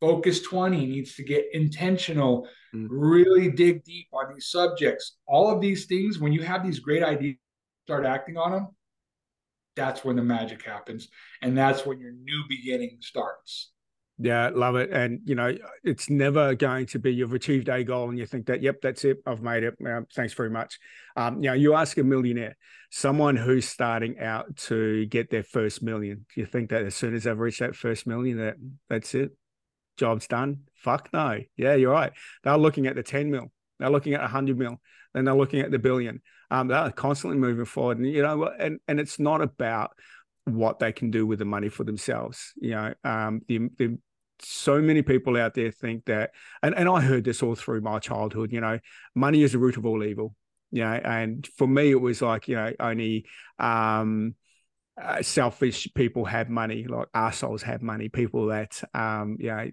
Focus 0.00 0.42
20 0.42 0.86
needs 0.86 1.14
to 1.16 1.24
get 1.24 1.46
intentional, 1.52 2.48
mm. 2.74 2.86
really 2.88 3.50
dig 3.50 3.82
deep 3.84 4.06
on 4.12 4.32
these 4.32 4.48
subjects. 4.48 5.16
All 5.26 5.50
of 5.50 5.60
these 5.60 5.86
things, 5.86 6.18
when 6.18 6.32
you 6.32 6.42
have 6.42 6.64
these 6.64 6.78
great 6.78 7.02
ideas, 7.02 7.36
start 7.84 8.04
acting 8.04 8.36
on 8.36 8.52
them, 8.52 8.68
that's 9.74 10.04
when 10.04 10.16
the 10.16 10.22
magic 10.22 10.64
happens. 10.64 11.08
And 11.42 11.56
that's 11.56 11.86
when 11.86 11.98
your 11.98 12.12
new 12.12 12.44
beginning 12.48 12.98
starts. 13.00 13.70
Yeah, 14.20 14.50
love 14.52 14.74
it. 14.74 14.90
And 14.90 15.20
you 15.24 15.36
know, 15.36 15.56
it's 15.84 16.10
never 16.10 16.54
going 16.54 16.86
to 16.86 16.98
be 16.98 17.14
you've 17.14 17.32
achieved 17.32 17.68
a 17.68 17.84
goal 17.84 18.10
and 18.10 18.18
you 18.18 18.26
think 18.26 18.46
that, 18.46 18.62
yep, 18.62 18.80
that's 18.82 19.04
it, 19.04 19.18
I've 19.24 19.42
made 19.42 19.62
it. 19.62 19.74
Uh, 19.84 20.00
thanks 20.14 20.34
very 20.34 20.50
much. 20.50 20.78
Um, 21.16 21.36
you 21.42 21.50
know, 21.50 21.54
you 21.54 21.74
ask 21.74 21.96
a 21.98 22.02
millionaire, 22.02 22.56
someone 22.90 23.36
who's 23.36 23.68
starting 23.68 24.18
out 24.18 24.56
to 24.56 25.06
get 25.06 25.30
their 25.30 25.44
first 25.44 25.82
million. 25.82 26.26
Do 26.34 26.40
you 26.40 26.46
think 26.46 26.70
that 26.70 26.84
as 26.84 26.96
soon 26.96 27.14
as 27.14 27.24
they've 27.24 27.38
reached 27.38 27.60
that 27.60 27.76
first 27.76 28.08
million, 28.08 28.38
that 28.38 28.56
that's 28.88 29.14
it? 29.14 29.30
Job's 29.98 30.26
done? 30.26 30.60
Fuck 30.74 31.10
no. 31.12 31.40
Yeah, 31.56 31.74
you're 31.74 31.92
right. 31.92 32.12
They're 32.44 32.56
looking 32.56 32.86
at 32.86 32.94
the 32.94 33.02
10 33.02 33.30
mil, 33.30 33.52
they're 33.78 33.90
looking 33.90 34.14
at 34.14 34.20
100 34.20 34.58
mil, 34.58 34.80
then 35.14 35.24
they're 35.24 35.34
looking 35.34 35.60
at 35.60 35.70
the 35.70 35.78
billion. 35.78 36.22
Um, 36.50 36.68
they're 36.68 36.90
constantly 36.90 37.38
moving 37.38 37.66
forward. 37.66 37.98
And 37.98 38.06
you 38.06 38.22
know, 38.22 38.44
and 38.44 38.80
and 38.88 38.98
it's 38.98 39.18
not 39.18 39.42
about 39.42 39.92
what 40.44 40.78
they 40.78 40.92
can 40.92 41.10
do 41.10 41.26
with 41.26 41.38
the 41.40 41.44
money 41.44 41.68
for 41.68 41.84
themselves. 41.84 42.52
You 42.56 42.70
know, 42.70 42.94
um, 43.04 43.42
the, 43.48 43.68
the 43.76 43.98
so 44.40 44.80
many 44.80 45.02
people 45.02 45.36
out 45.36 45.54
there 45.54 45.70
think 45.70 46.06
that, 46.06 46.30
and, 46.62 46.74
and 46.74 46.88
I 46.88 47.00
heard 47.00 47.24
this 47.24 47.42
all 47.42 47.54
through 47.54 47.80
my 47.80 47.98
childhood, 47.98 48.52
you 48.52 48.60
know, 48.60 48.78
money 49.14 49.42
is 49.42 49.52
the 49.52 49.58
root 49.58 49.76
of 49.76 49.84
all 49.84 50.02
evil. 50.02 50.34
You 50.70 50.82
know, 50.82 50.92
and 50.92 51.46
for 51.56 51.66
me, 51.66 51.90
it 51.90 52.00
was 52.00 52.20
like, 52.20 52.46
you 52.46 52.56
know, 52.56 52.72
only 52.78 53.24
um, 53.58 54.34
uh, 55.00 55.22
selfish 55.22 55.88
people 55.94 56.24
have 56.24 56.48
money, 56.48 56.84
like 56.88 57.08
assholes 57.14 57.62
have 57.62 57.82
money, 57.82 58.08
people 58.08 58.46
that, 58.46 58.82
um, 58.94 59.36
you 59.38 59.48
know, 59.48 59.70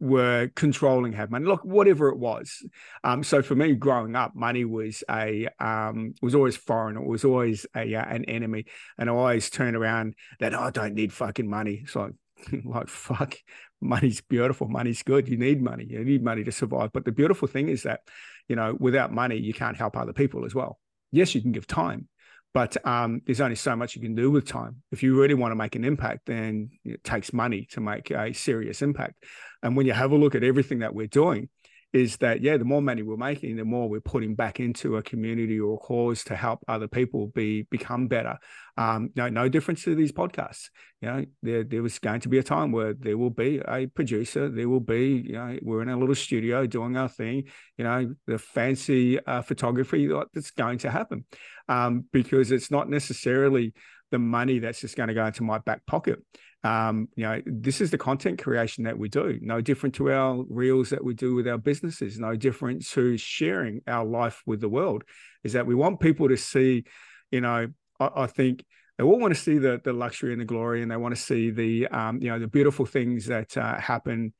were 0.00 0.50
controlling 0.54 1.12
have 1.12 1.30
money, 1.30 1.46
look, 1.46 1.64
whatever 1.64 2.08
it 2.08 2.18
was. 2.18 2.64
Um, 3.04 3.22
so 3.22 3.42
for 3.42 3.54
me, 3.54 3.74
growing 3.74 4.16
up, 4.16 4.34
money 4.34 4.64
was 4.64 5.04
a, 5.10 5.48
um, 5.60 6.14
was 6.22 6.34
always 6.34 6.56
foreign. 6.56 6.96
It 6.96 7.06
was 7.06 7.24
always 7.24 7.66
a, 7.76 7.94
uh, 7.94 8.04
an 8.04 8.24
enemy. 8.24 8.66
And 8.98 9.08
I 9.08 9.12
always 9.12 9.50
turn 9.50 9.76
around 9.76 10.14
that, 10.40 10.54
oh, 10.54 10.60
I 10.60 10.70
don't 10.70 10.94
need 10.94 11.12
fucking 11.12 11.48
money. 11.48 11.80
It's 11.84 11.96
like, 11.96 12.12
like 12.64 12.88
fuck 12.88 13.36
money's 13.80 14.20
beautiful 14.20 14.68
money's 14.68 15.02
good 15.02 15.28
you 15.28 15.36
need 15.36 15.62
money 15.62 15.84
you 15.88 16.04
need 16.04 16.22
money 16.22 16.44
to 16.44 16.52
survive 16.52 16.92
but 16.92 17.04
the 17.04 17.12
beautiful 17.12 17.48
thing 17.48 17.68
is 17.68 17.82
that 17.82 18.00
you 18.48 18.56
know 18.56 18.76
without 18.78 19.12
money 19.12 19.36
you 19.36 19.52
can't 19.52 19.76
help 19.76 19.96
other 19.96 20.12
people 20.12 20.44
as 20.44 20.54
well 20.54 20.78
yes 21.10 21.34
you 21.34 21.40
can 21.40 21.52
give 21.52 21.66
time 21.66 22.08
but 22.54 22.76
um, 22.86 23.20
there's 23.26 23.40
only 23.40 23.56
so 23.56 23.76
much 23.76 23.94
you 23.94 24.02
can 24.02 24.14
do 24.14 24.30
with 24.30 24.46
time. 24.46 24.82
If 24.90 25.02
you 25.02 25.18
really 25.18 25.34
want 25.34 25.52
to 25.52 25.56
make 25.56 25.76
an 25.76 25.84
impact 25.84 26.26
then 26.26 26.70
it 26.84 27.04
takes 27.04 27.32
money 27.32 27.66
to 27.72 27.80
make 27.80 28.10
a 28.10 28.32
serious 28.32 28.82
impact. 28.82 29.14
And 29.62 29.76
when 29.76 29.86
you 29.86 29.92
have 29.92 30.12
a 30.12 30.16
look 30.16 30.34
at 30.34 30.44
everything 30.44 30.80
that 30.80 30.94
we're 30.94 31.06
doing 31.08 31.48
is 31.92 32.18
that 32.18 32.42
yeah 32.42 32.56
the 32.56 32.64
more 32.64 32.82
money 32.82 33.02
we're 33.02 33.16
making 33.16 33.56
the 33.56 33.64
more 33.64 33.88
we're 33.88 34.00
putting 34.00 34.34
back 34.34 34.60
into 34.60 34.96
a 34.96 35.02
community 35.02 35.58
or 35.58 35.74
a 35.74 35.78
cause 35.78 36.22
to 36.22 36.36
help 36.36 36.62
other 36.68 36.88
people 36.88 37.28
be 37.28 37.62
become 37.70 38.08
better. 38.08 38.38
Um 38.76 39.10
no 39.16 39.28
no 39.28 39.48
difference 39.48 39.84
to 39.84 39.94
these 39.94 40.12
podcasts. 40.12 40.68
You 41.00 41.08
know 41.08 41.24
there 41.42 41.64
there 41.64 41.82
was 41.82 41.98
going 41.98 42.20
to 42.20 42.28
be 42.28 42.38
a 42.38 42.42
time 42.42 42.72
where 42.72 42.92
there 42.92 43.16
will 43.16 43.30
be 43.30 43.60
a 43.66 43.86
producer 43.86 44.48
there 44.48 44.68
will 44.68 44.80
be 44.80 45.24
you 45.26 45.32
know 45.32 45.58
we're 45.62 45.82
in 45.82 45.88
a 45.88 45.96
little 45.96 46.14
studio 46.14 46.66
doing 46.66 46.96
our 46.96 47.08
thing 47.08 47.44
you 47.76 47.84
know 47.84 48.14
the 48.26 48.38
fancy 48.38 49.18
uh, 49.24 49.42
photography 49.42 50.10
that's 50.34 50.50
going 50.50 50.78
to 50.78 50.90
happen. 50.90 51.24
Um 51.68 52.04
because 52.12 52.52
it's 52.52 52.70
not 52.70 52.90
necessarily 52.90 53.72
the 54.10 54.18
money 54.18 54.58
that's 54.58 54.80
just 54.80 54.96
going 54.96 55.08
to 55.08 55.14
go 55.14 55.26
into 55.26 55.42
my 55.42 55.58
back 55.58 55.84
pocket 55.86 56.18
um, 56.64 57.08
you 57.14 57.24
know, 57.24 57.40
this 57.46 57.80
is 57.80 57.90
the 57.90 57.98
content 57.98 58.42
creation 58.42 58.84
that 58.84 58.98
we 58.98 59.08
do. 59.08 59.38
No 59.40 59.60
different 59.60 59.94
to 59.96 60.10
our 60.10 60.44
reels 60.48 60.90
that 60.90 61.04
we 61.04 61.14
do 61.14 61.34
with 61.34 61.46
our 61.46 61.58
businesses. 61.58 62.18
No 62.18 62.34
different 62.34 62.84
to 62.88 63.16
sharing 63.16 63.80
our 63.86 64.04
life 64.04 64.42
with 64.44 64.60
the 64.60 64.68
world. 64.68 65.04
Is 65.44 65.52
that 65.52 65.66
we 65.66 65.74
want 65.74 66.00
people 66.00 66.28
to 66.28 66.36
see, 66.36 66.84
you 67.30 67.40
know, 67.40 67.68
I, 68.00 68.10
I 68.16 68.26
think 68.26 68.64
they 68.96 69.04
all 69.04 69.18
want 69.18 69.34
to 69.34 69.40
see 69.40 69.58
the 69.58 69.80
the 69.82 69.92
luxury 69.92 70.32
and 70.32 70.40
the 70.40 70.44
glory, 70.44 70.82
and 70.82 70.90
they 70.90 70.96
want 70.96 71.14
to 71.14 71.20
see 71.20 71.50
the 71.50 71.86
um, 71.88 72.20
you 72.20 72.28
know 72.28 72.40
the 72.40 72.48
beautiful 72.48 72.86
things 72.86 73.26
that 73.26 73.56
uh, 73.56 73.78
happen 73.78 74.34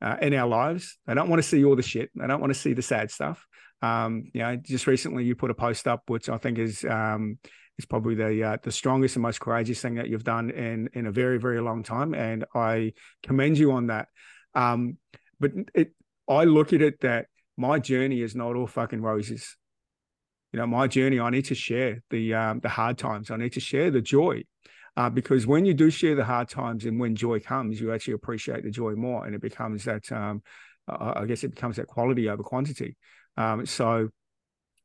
uh, 0.00 0.16
in 0.22 0.32
our 0.34 0.48
lives. 0.48 0.96
They 1.06 1.14
don't 1.14 1.28
want 1.28 1.42
to 1.42 1.48
see 1.48 1.64
all 1.64 1.74
the 1.74 1.82
shit. 1.82 2.10
They 2.14 2.26
don't 2.26 2.40
want 2.40 2.52
to 2.52 2.58
see 2.58 2.72
the 2.72 2.82
sad 2.82 3.10
stuff. 3.10 3.44
Um, 3.82 4.30
you 4.32 4.40
know, 4.42 4.56
just 4.56 4.86
recently 4.86 5.24
you 5.24 5.34
put 5.34 5.50
a 5.50 5.54
post 5.54 5.88
up, 5.88 6.02
which 6.06 6.28
I 6.28 6.38
think 6.38 6.58
is 6.58 6.84
um, 6.84 7.38
is 7.78 7.84
probably 7.84 8.14
the 8.14 8.42
uh, 8.42 8.56
the 8.62 8.72
strongest 8.72 9.16
and 9.16 9.22
most 9.22 9.40
courageous 9.40 9.80
thing 9.80 9.96
that 9.96 10.08
you've 10.08 10.24
done 10.24 10.50
in 10.50 10.88
in 10.92 11.06
a 11.06 11.12
very 11.12 11.38
very 11.38 11.60
long 11.60 11.82
time, 11.82 12.14
and 12.14 12.44
I 12.54 12.92
commend 13.22 13.58
you 13.58 13.72
on 13.72 13.88
that. 13.88 14.08
Um, 14.54 14.98
but 15.40 15.52
it, 15.74 15.92
I 16.28 16.44
look 16.44 16.72
at 16.72 16.82
it 16.82 17.00
that 17.00 17.26
my 17.56 17.78
journey 17.78 18.22
is 18.22 18.34
not 18.34 18.56
all 18.56 18.66
fucking 18.66 19.02
roses. 19.02 19.56
You 20.52 20.60
know, 20.60 20.66
my 20.66 20.86
journey. 20.86 21.18
I 21.18 21.30
need 21.30 21.46
to 21.46 21.54
share 21.54 22.02
the 22.10 22.34
um, 22.34 22.60
the 22.60 22.68
hard 22.68 22.98
times. 22.98 23.30
I 23.30 23.36
need 23.36 23.54
to 23.54 23.60
share 23.60 23.90
the 23.90 24.00
joy. 24.00 24.44
Uh, 24.96 25.10
because 25.10 25.44
when 25.44 25.64
you 25.64 25.74
do 25.74 25.90
share 25.90 26.14
the 26.14 26.24
hard 26.24 26.48
times 26.48 26.84
and 26.84 27.00
when 27.00 27.16
joy 27.16 27.40
comes, 27.40 27.80
you 27.80 27.92
actually 27.92 28.14
appreciate 28.14 28.62
the 28.62 28.70
joy 28.70 28.92
more, 28.94 29.26
and 29.26 29.34
it 29.34 29.40
becomes 29.40 29.84
that. 29.84 30.10
Um, 30.12 30.42
I 30.86 31.24
guess 31.24 31.42
it 31.44 31.54
becomes 31.54 31.76
that 31.76 31.86
quality 31.86 32.28
over 32.28 32.42
quantity. 32.42 32.96
Um, 33.38 33.64
so 33.64 34.10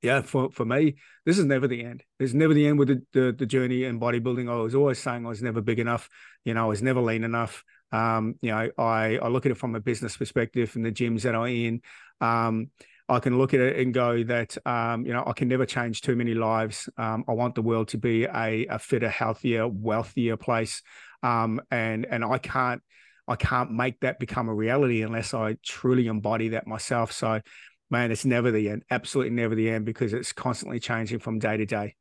yeah, 0.01 0.21
for, 0.21 0.49
for 0.51 0.65
me, 0.65 0.95
this 1.25 1.37
is 1.37 1.45
never 1.45 1.67
the 1.67 1.83
end. 1.83 2.03
There's 2.17 2.33
never 2.33 2.53
the 2.53 2.67
end 2.67 2.79
with 2.79 2.87
the, 2.87 3.03
the, 3.13 3.35
the 3.37 3.45
journey 3.45 3.83
in 3.83 3.99
bodybuilding. 3.99 4.49
I 4.49 4.55
was 4.55 4.75
always 4.75 4.99
saying 4.99 5.25
I 5.25 5.29
was 5.29 5.41
never 5.41 5.61
big 5.61 5.79
enough. 5.79 6.09
You 6.45 6.53
know, 6.53 6.63
I 6.63 6.67
was 6.67 6.81
never 6.81 7.01
lean 7.01 7.23
enough. 7.23 7.63
Um, 7.91 8.35
you 8.41 8.51
know, 8.51 8.69
I, 8.77 9.17
I 9.17 9.27
look 9.27 9.45
at 9.45 9.51
it 9.51 9.57
from 9.57 9.75
a 9.75 9.79
business 9.79 10.15
perspective 10.15 10.75
and 10.75 10.85
the 10.85 10.91
gyms 10.91 11.23
that 11.23 11.35
I'm 11.35 11.47
in. 11.47 11.81
Um, 12.21 12.69
I 13.09 13.19
can 13.19 13.37
look 13.37 13.53
at 13.53 13.59
it 13.59 13.79
and 13.79 13.93
go 13.93 14.23
that, 14.23 14.55
um, 14.67 15.05
you 15.05 15.13
know, 15.13 15.23
I 15.25 15.33
can 15.33 15.47
never 15.47 15.65
change 15.65 16.01
too 16.01 16.15
many 16.15 16.35
lives. 16.35 16.87
Um, 16.95 17.25
I 17.27 17.33
want 17.33 17.55
the 17.55 17.63
world 17.63 17.87
to 17.89 17.97
be 17.97 18.25
a, 18.25 18.67
a 18.67 18.77
fitter, 18.77 19.09
healthier, 19.09 19.67
wealthier 19.67 20.37
place. 20.37 20.83
Um, 21.23 21.59
and, 21.71 22.05
and 22.05 22.23
I 22.23 22.37
can't, 22.37 22.81
I 23.27 23.35
can't 23.35 23.71
make 23.71 23.99
that 24.01 24.19
become 24.19 24.47
a 24.47 24.53
reality 24.53 25.01
unless 25.01 25.33
I 25.33 25.57
truly 25.65 26.07
embody 26.07 26.49
that 26.49 26.67
myself. 26.67 27.11
So 27.11 27.41
man, 27.89 28.11
it's 28.11 28.25
never 28.25 28.51
the 28.51 28.69
end. 28.69 28.83
Absolutely 28.91 29.31
never 29.31 29.55
the 29.55 29.69
end 29.69 29.85
because 29.85 30.13
it's 30.13 30.31
constantly 30.31 30.79
changing 30.79 31.19
from 31.19 31.39
day 31.39 31.57
to 31.57 31.65
day. 31.65 31.95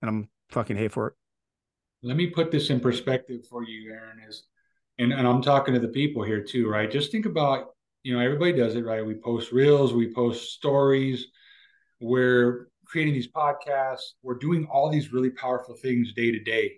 And 0.00 0.08
I'm 0.08 0.28
fucking 0.50 0.76
here 0.76 0.90
for 0.90 1.08
it. 1.08 1.14
Let 2.02 2.16
me 2.16 2.28
put 2.28 2.50
this 2.50 2.70
in 2.70 2.80
perspective 2.80 3.46
for 3.48 3.62
you, 3.64 3.92
Aaron, 3.92 4.18
is 4.28 4.44
and, 4.98 5.12
and 5.12 5.26
I'm 5.26 5.40
talking 5.40 5.74
to 5.74 5.80
the 5.80 5.88
people 5.88 6.22
here 6.22 6.42
too, 6.42 6.68
right? 6.68 6.90
Just 6.90 7.10
think 7.10 7.26
about, 7.26 7.68
you 8.02 8.14
know, 8.14 8.20
everybody 8.20 8.52
does 8.52 8.74
it, 8.74 8.84
right? 8.84 9.04
We 9.04 9.14
post 9.14 9.52
reels, 9.52 9.92
we 9.92 10.12
post 10.12 10.52
stories, 10.52 11.26
we're 12.00 12.68
creating 12.84 13.14
these 13.14 13.30
podcasts, 13.30 14.12
we're 14.22 14.38
doing 14.38 14.66
all 14.70 14.90
these 14.90 15.12
really 15.12 15.30
powerful 15.30 15.74
things 15.74 16.12
day 16.12 16.30
to 16.30 16.40
day. 16.40 16.72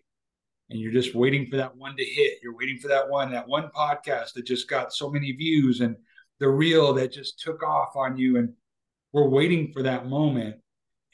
And 0.70 0.78
you're 0.78 0.92
just 0.92 1.14
waiting 1.14 1.46
for 1.46 1.56
that 1.56 1.76
one 1.76 1.96
to 1.96 2.04
hit. 2.04 2.38
You're 2.42 2.56
waiting 2.56 2.78
for 2.78 2.88
that 2.88 3.08
one, 3.08 3.32
that 3.32 3.49
one 3.49 3.70
podcast 3.76 4.34
that 4.34 4.46
just 4.46 4.68
got 4.68 4.94
so 4.94 5.11
many 5.11 5.32
views 5.32 5.80
and 5.80 5.96
the 6.40 6.48
reel 6.48 6.92
that 6.94 7.12
just 7.12 7.40
took 7.40 7.62
off 7.62 7.96
on 7.96 8.16
you 8.16 8.36
and 8.36 8.52
we're 9.12 9.28
waiting 9.28 9.72
for 9.72 9.82
that 9.82 10.06
moment. 10.06 10.56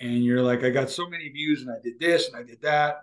And 0.01 0.25
you're 0.25 0.43
like 0.43 0.65
i 0.65 0.71
got 0.71 0.91
so 0.91 1.09
many 1.09 1.29
views 1.29 1.63
and 1.63 1.71
i 1.71 1.77
did 1.83 2.01
this 2.01 2.29
and 2.29 2.37
i 2.37 2.43
did 2.43 2.63
that. 2.63 3.03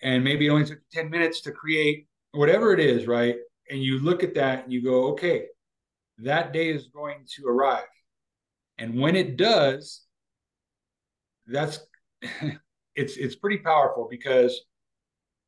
And 0.00 0.24
maybe 0.24 0.46
it 0.46 0.50
only 0.50 0.64
took 0.64 0.78
10 0.92 1.10
minutes 1.10 1.40
to 1.42 1.52
create 1.52 2.06
whatever 2.32 2.72
it 2.72 2.80
is 2.80 3.06
right? 3.06 3.36
And 3.70 3.82
you 3.82 3.98
look 3.98 4.22
at 4.22 4.34
that 4.34 4.64
and 4.64 4.72
you 4.72 4.82
go 4.82 5.08
okay 5.12 5.46
that 6.20 6.52
day 6.52 6.70
is 6.70 6.88
going 6.88 7.24
to 7.36 7.46
arrive. 7.46 7.84
And 8.78 8.98
when 9.00 9.16
it 9.16 9.36
does 9.36 10.02
that's 11.46 11.80
it's 12.94 13.16
it's 13.16 13.36
pretty 13.36 13.58
powerful 13.58 14.06
because 14.10 14.60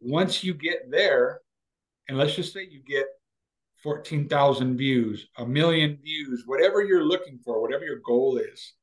once 0.00 0.42
you 0.42 0.54
get 0.54 0.90
there 0.90 1.40
and 2.08 2.16
let's 2.16 2.34
just 2.34 2.52
say 2.52 2.66
you 2.68 2.80
get 2.80 3.06
14,000 3.82 4.76
views, 4.76 5.28
a 5.38 5.46
million 5.46 5.98
views, 6.02 6.44
whatever 6.46 6.82
you're 6.82 7.04
looking 7.04 7.38
for, 7.44 7.60
whatever 7.60 7.84
your 7.84 8.00
goal 8.04 8.36
is, 8.36 8.74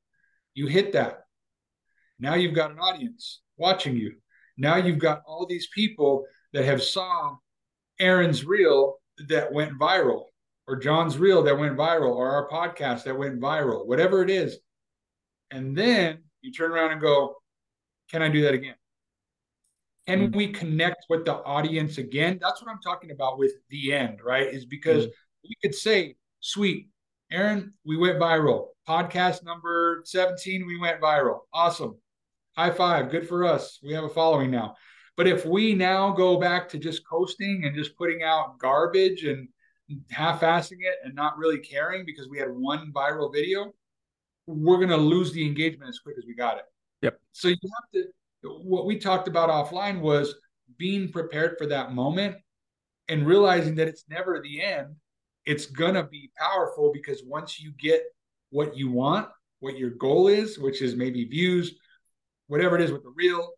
you 0.53 0.67
hit 0.67 0.93
that. 0.93 1.19
Now 2.19 2.33
you've 2.33 2.55
got 2.55 2.71
an 2.71 2.79
audience 2.79 3.41
watching 3.57 3.95
you. 3.95 4.15
Now 4.57 4.77
you've 4.77 4.97
got 4.97 5.21
all 5.27 5.45
these 5.45 5.67
people 5.73 6.25
that 6.53 6.65
have 6.65 6.81
saw 6.81 7.35
Aaron's 7.99 8.43
reel 8.43 8.95
that 9.27 9.51
went 9.53 9.79
viral 9.79 10.25
or 10.67 10.77
John's 10.77 11.17
reel 11.17 11.43
that 11.43 11.57
went 11.57 11.77
viral 11.77 12.15
or 12.15 12.31
our 12.31 12.49
podcast 12.49 13.03
that 13.03 13.17
went 13.17 13.39
viral, 13.39 13.85
whatever 13.85 14.23
it 14.23 14.29
is. 14.29 14.57
And 15.51 15.77
then 15.77 16.23
you 16.41 16.51
turn 16.51 16.71
around 16.71 16.91
and 16.91 17.01
go, 17.01 17.35
can 18.09 18.21
I 18.21 18.29
do 18.29 18.41
that 18.43 18.53
again? 18.53 18.75
Can 20.07 20.27
mm-hmm. 20.27 20.37
we 20.37 20.47
connect 20.47 21.05
with 21.09 21.25
the 21.25 21.35
audience 21.35 21.97
again? 21.97 22.39
That's 22.41 22.61
what 22.61 22.71
I'm 22.71 22.79
talking 22.81 23.11
about 23.11 23.37
with 23.37 23.51
the 23.69 23.93
end, 23.93 24.19
right? 24.23 24.47
Is 24.47 24.65
because 24.65 25.03
mm-hmm. 25.03 25.49
we 25.49 25.55
could 25.61 25.75
say, 25.75 26.15
sweet, 26.39 26.89
Aaron, 27.29 27.73
we 27.85 27.97
went 27.97 28.17
viral. 28.17 28.67
Podcast 28.87 29.43
number 29.43 30.01
17, 30.05 30.65
we 30.65 30.79
went 30.79 31.01
viral. 31.01 31.39
Awesome. 31.53 31.97
High 32.55 32.71
five. 32.71 33.11
Good 33.11 33.27
for 33.27 33.43
us. 33.43 33.79
We 33.83 33.93
have 33.93 34.05
a 34.05 34.09
following 34.09 34.49
now. 34.49 34.75
But 35.17 35.27
if 35.27 35.45
we 35.45 35.73
now 35.73 36.11
go 36.11 36.39
back 36.39 36.69
to 36.69 36.77
just 36.77 37.05
coasting 37.05 37.63
and 37.65 37.75
just 37.75 37.97
putting 37.97 38.23
out 38.23 38.59
garbage 38.59 39.25
and 39.25 39.49
half-assing 40.09 40.77
it 40.81 40.95
and 41.03 41.15
not 41.15 41.37
really 41.37 41.59
caring 41.59 42.05
because 42.05 42.29
we 42.29 42.37
had 42.39 42.49
one 42.49 42.93
viral 42.95 43.33
video, 43.33 43.73
we're 44.45 44.77
going 44.77 44.89
to 44.89 44.97
lose 44.97 45.33
the 45.33 45.45
engagement 45.45 45.89
as 45.89 45.99
quick 45.99 46.15
as 46.17 46.25
we 46.25 46.33
got 46.33 46.57
it. 46.57 46.63
Yep. 47.01 47.19
So 47.33 47.49
you 47.49 47.57
have 47.61 47.91
to. 47.93 48.09
What 48.43 48.85
we 48.85 48.97
talked 48.97 49.27
about 49.27 49.49
offline 49.49 50.01
was 50.01 50.35
being 50.77 51.11
prepared 51.11 51.57
for 51.57 51.65
that 51.67 51.93
moment 51.93 52.35
and 53.07 53.25
realizing 53.25 53.75
that 53.75 53.87
it's 53.87 54.05
never 54.09 54.41
the 54.41 54.61
end. 54.61 54.95
It's 55.45 55.65
gonna 55.65 56.07
be 56.07 56.29
powerful 56.37 56.91
because 56.93 57.23
once 57.25 57.59
you 57.59 57.71
get 57.79 58.03
what 58.49 58.75
you 58.75 58.91
want, 58.91 59.29
what 59.59 59.77
your 59.77 59.91
goal 59.91 60.27
is, 60.27 60.59
which 60.59 60.81
is 60.81 60.95
maybe 60.95 61.25
views, 61.25 61.75
whatever 62.47 62.75
it 62.75 62.81
is 62.81 62.91
with 62.91 63.03
the 63.03 63.13
reel, 63.15 63.49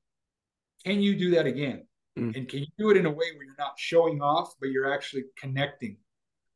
can 0.85 1.01
you 1.01 1.15
do 1.15 1.31
that 1.31 1.45
again? 1.45 1.85
Mm. 2.17 2.35
And 2.35 2.47
can 2.47 2.59
you 2.59 2.67
do 2.77 2.89
it 2.91 2.97
in 2.97 3.05
a 3.05 3.09
way 3.09 3.25
where 3.35 3.43
you're 3.43 3.55
not 3.57 3.73
showing 3.77 4.21
off, 4.21 4.53
but 4.59 4.69
you're 4.69 4.91
actually 4.91 5.23
connecting? 5.37 5.97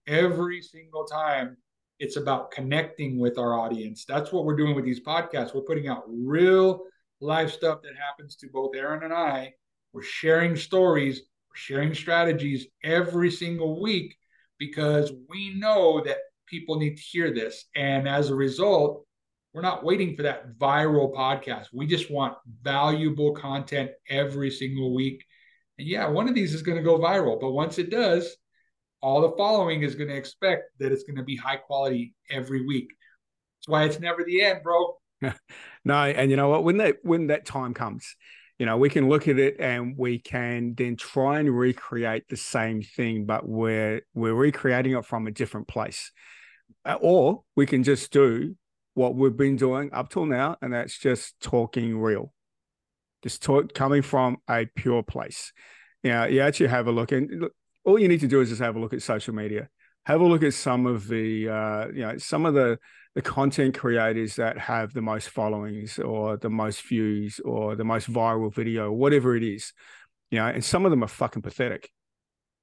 Every 0.08 0.62
single 0.62 1.06
time, 1.06 1.58
it's 2.00 2.18
about 2.18 2.52
connecting 2.52 3.20
with 3.20 3.38
our 3.38 3.58
audience. 3.58 4.06
That's 4.06 4.32
what 4.32 4.46
we're 4.46 4.56
doing 4.56 4.76
with 4.76 4.86
these 4.86 5.00
podcasts. 5.00 5.56
We're 5.56 5.62
putting 5.62 5.88
out 5.88 6.04
real 6.08 6.82
life 7.24 7.52
stuff 7.52 7.82
that 7.84 7.94
happens 7.96 8.36
to 8.38 8.48
both 8.52 8.76
Aaron 8.76 9.04
and 9.04 9.14
I. 9.14 9.54
We're 9.94 10.04
sharing 10.04 10.56
stories, 10.56 11.20
we're 11.20 11.56
sharing 11.56 11.94
strategies 11.94 12.68
every 12.84 13.32
single 13.32 13.82
week 13.82 14.16
because 14.60 15.12
we 15.30 15.54
know 15.56 16.02
that 16.04 16.18
people 16.48 16.78
need 16.78 16.98
to 16.98 17.04
hear 17.04 17.34
this. 17.34 17.66
And 17.76 18.08
as 18.08 18.30
a 18.30 18.36
result, 18.36 19.06
we're 19.54 19.62
not 19.62 19.84
waiting 19.84 20.16
for 20.16 20.24
that 20.24 20.58
viral 20.58 21.14
podcast. 21.14 21.68
We 21.74 21.86
just 21.86 22.12
want 22.12 22.38
valuable 22.64 23.34
content 23.34 23.92
every 24.10 24.50
single 24.50 24.96
week. 24.96 25.24
And 25.78 25.88
yeah, 25.88 26.08
one 26.08 26.28
of 26.28 26.36
these 26.36 26.54
is 26.54 26.62
going 26.62 26.78
to 26.78 26.84
go 26.84 26.98
viral, 26.98 27.40
but 27.40 27.52
once 27.52 27.78
it 27.78 27.90
does, 27.90 28.36
all 29.02 29.22
the 29.22 29.36
following 29.38 29.84
is 29.84 29.96
going 29.96 30.10
to 30.10 30.16
expect 30.16 30.72
that 30.80 30.92
it's 30.92 31.04
going 31.04 31.18
to 31.18 31.24
be 31.24 31.36
high 31.36 31.58
quality 31.58 32.16
every 32.30 32.66
week. 32.66 32.90
That's 33.60 33.68
why 33.68 33.84
it's 33.84 34.00
never 34.00 34.24
the 34.24 34.42
end, 34.42 34.62
bro. 34.64 34.96
no, 35.86 35.96
and 35.96 36.32
you 36.32 36.38
know 36.38 36.50
what? 36.50 36.64
When 36.64 36.78
that 36.78 36.98
when 37.04 37.28
that 37.28 37.46
time 37.46 37.74
comes, 37.74 38.16
you 38.58 38.66
know, 38.66 38.78
we 38.78 38.90
can 38.90 39.10
look 39.10 39.28
at 39.28 39.40
it 39.40 39.58
and 39.60 39.96
we 39.98 40.20
can 40.20 40.74
then 40.76 40.96
try 40.96 41.40
and 41.40 41.56
recreate 41.56 42.28
the 42.30 42.38
same 42.38 42.82
thing, 42.82 43.26
but 43.26 43.48
we're 43.48 44.02
we're 44.14 44.34
recreating 44.34 44.94
it 44.94 45.06
from 45.06 45.28
a 45.28 45.32
different 45.32 45.68
place. 45.68 46.12
Uh, 46.86 46.98
or 47.02 47.44
we 47.56 47.66
can 47.66 47.84
just 47.84 48.12
do 48.12 48.56
what 48.94 49.16
we've 49.16 49.36
been 49.36 49.56
doing 49.56 49.90
up 49.94 50.10
till 50.10 50.26
now, 50.26 50.56
and 50.62 50.74
that's 50.74 50.98
just 50.98 51.40
talking 51.42 51.98
real, 51.98 52.34
just 53.24 53.42
talk 53.42 53.74
coming 53.74 54.02
from 54.02 54.38
a 54.50 54.66
pure 54.76 55.04
place. 55.04 55.52
You 56.04 56.12
know, 56.12 56.26
you 56.26 56.42
actually 56.42 56.68
have 56.68 56.88
a 56.88 56.92
look, 56.92 57.12
and 57.12 57.30
look, 57.42 57.54
all 57.86 58.00
you 58.00 58.08
need 58.08 58.20
to 58.22 58.28
do 58.28 58.42
is 58.42 58.50
just 58.50 58.62
have 58.62 58.76
a 58.76 58.80
look 58.80 58.94
at 58.94 59.02
social 59.02 59.34
media. 59.34 59.70
Have 60.06 60.22
a 60.22 60.26
look 60.26 60.44
at 60.44 60.54
some 60.54 60.86
of 60.86 61.08
the, 61.08 61.50
uh, 61.50 61.88
you 61.88 62.02
know, 62.02 62.18
some 62.18 62.46
of 62.46 62.54
the 62.54 62.78
the 63.16 63.22
content 63.22 63.78
creators 63.78 64.38
that 64.38 64.58
have 64.58 64.94
the 64.94 65.02
most 65.02 65.30
followings 65.30 66.00
or 66.00 66.38
the 66.38 66.50
most 66.50 66.82
views 66.88 67.40
or 67.46 67.76
the 67.76 67.84
most 67.84 68.12
viral 68.12 68.54
video, 68.54 68.92
whatever 68.92 69.36
it 69.36 69.44
is. 69.44 69.74
You 70.32 70.40
know, 70.40 70.48
and 70.48 70.64
some 70.64 70.86
of 70.86 70.92
them 70.92 71.04
are 71.04 71.08
fucking 71.08 71.44
pathetic. 71.44 71.90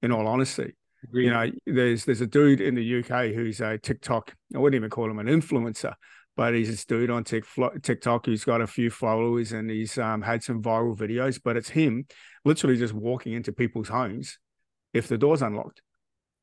In 0.02 0.12
all 0.12 0.26
honesty, 0.26 0.74
Agreed. 1.04 1.24
you 1.24 1.30
know, 1.30 1.50
there's 1.66 2.06
there's 2.06 2.22
a 2.22 2.26
dude 2.26 2.62
in 2.62 2.74
the 2.74 3.00
UK 3.00 3.34
who's 3.34 3.60
a 3.60 3.76
TikTok. 3.76 4.34
I 4.54 4.58
wouldn't 4.58 4.78
even 4.80 4.88
call 4.88 5.10
him 5.10 5.18
an 5.18 5.26
influencer, 5.26 5.92
but 6.36 6.54
he's 6.54 6.70
this 6.70 6.86
dude 6.86 7.10
on 7.10 7.22
TikTok 7.22 8.24
who's 8.24 8.44
got 8.44 8.62
a 8.62 8.66
few 8.66 8.90
followers 8.90 9.52
and 9.52 9.68
he's 9.68 9.98
um, 9.98 10.22
had 10.22 10.42
some 10.42 10.62
viral 10.62 10.96
videos. 10.96 11.38
But 11.42 11.58
it's 11.58 11.68
him 11.68 12.06
literally 12.46 12.78
just 12.78 12.94
walking 12.94 13.34
into 13.34 13.52
people's 13.52 13.88
homes 13.88 14.38
if 14.94 15.06
the 15.06 15.18
door's 15.18 15.42
unlocked. 15.42 15.82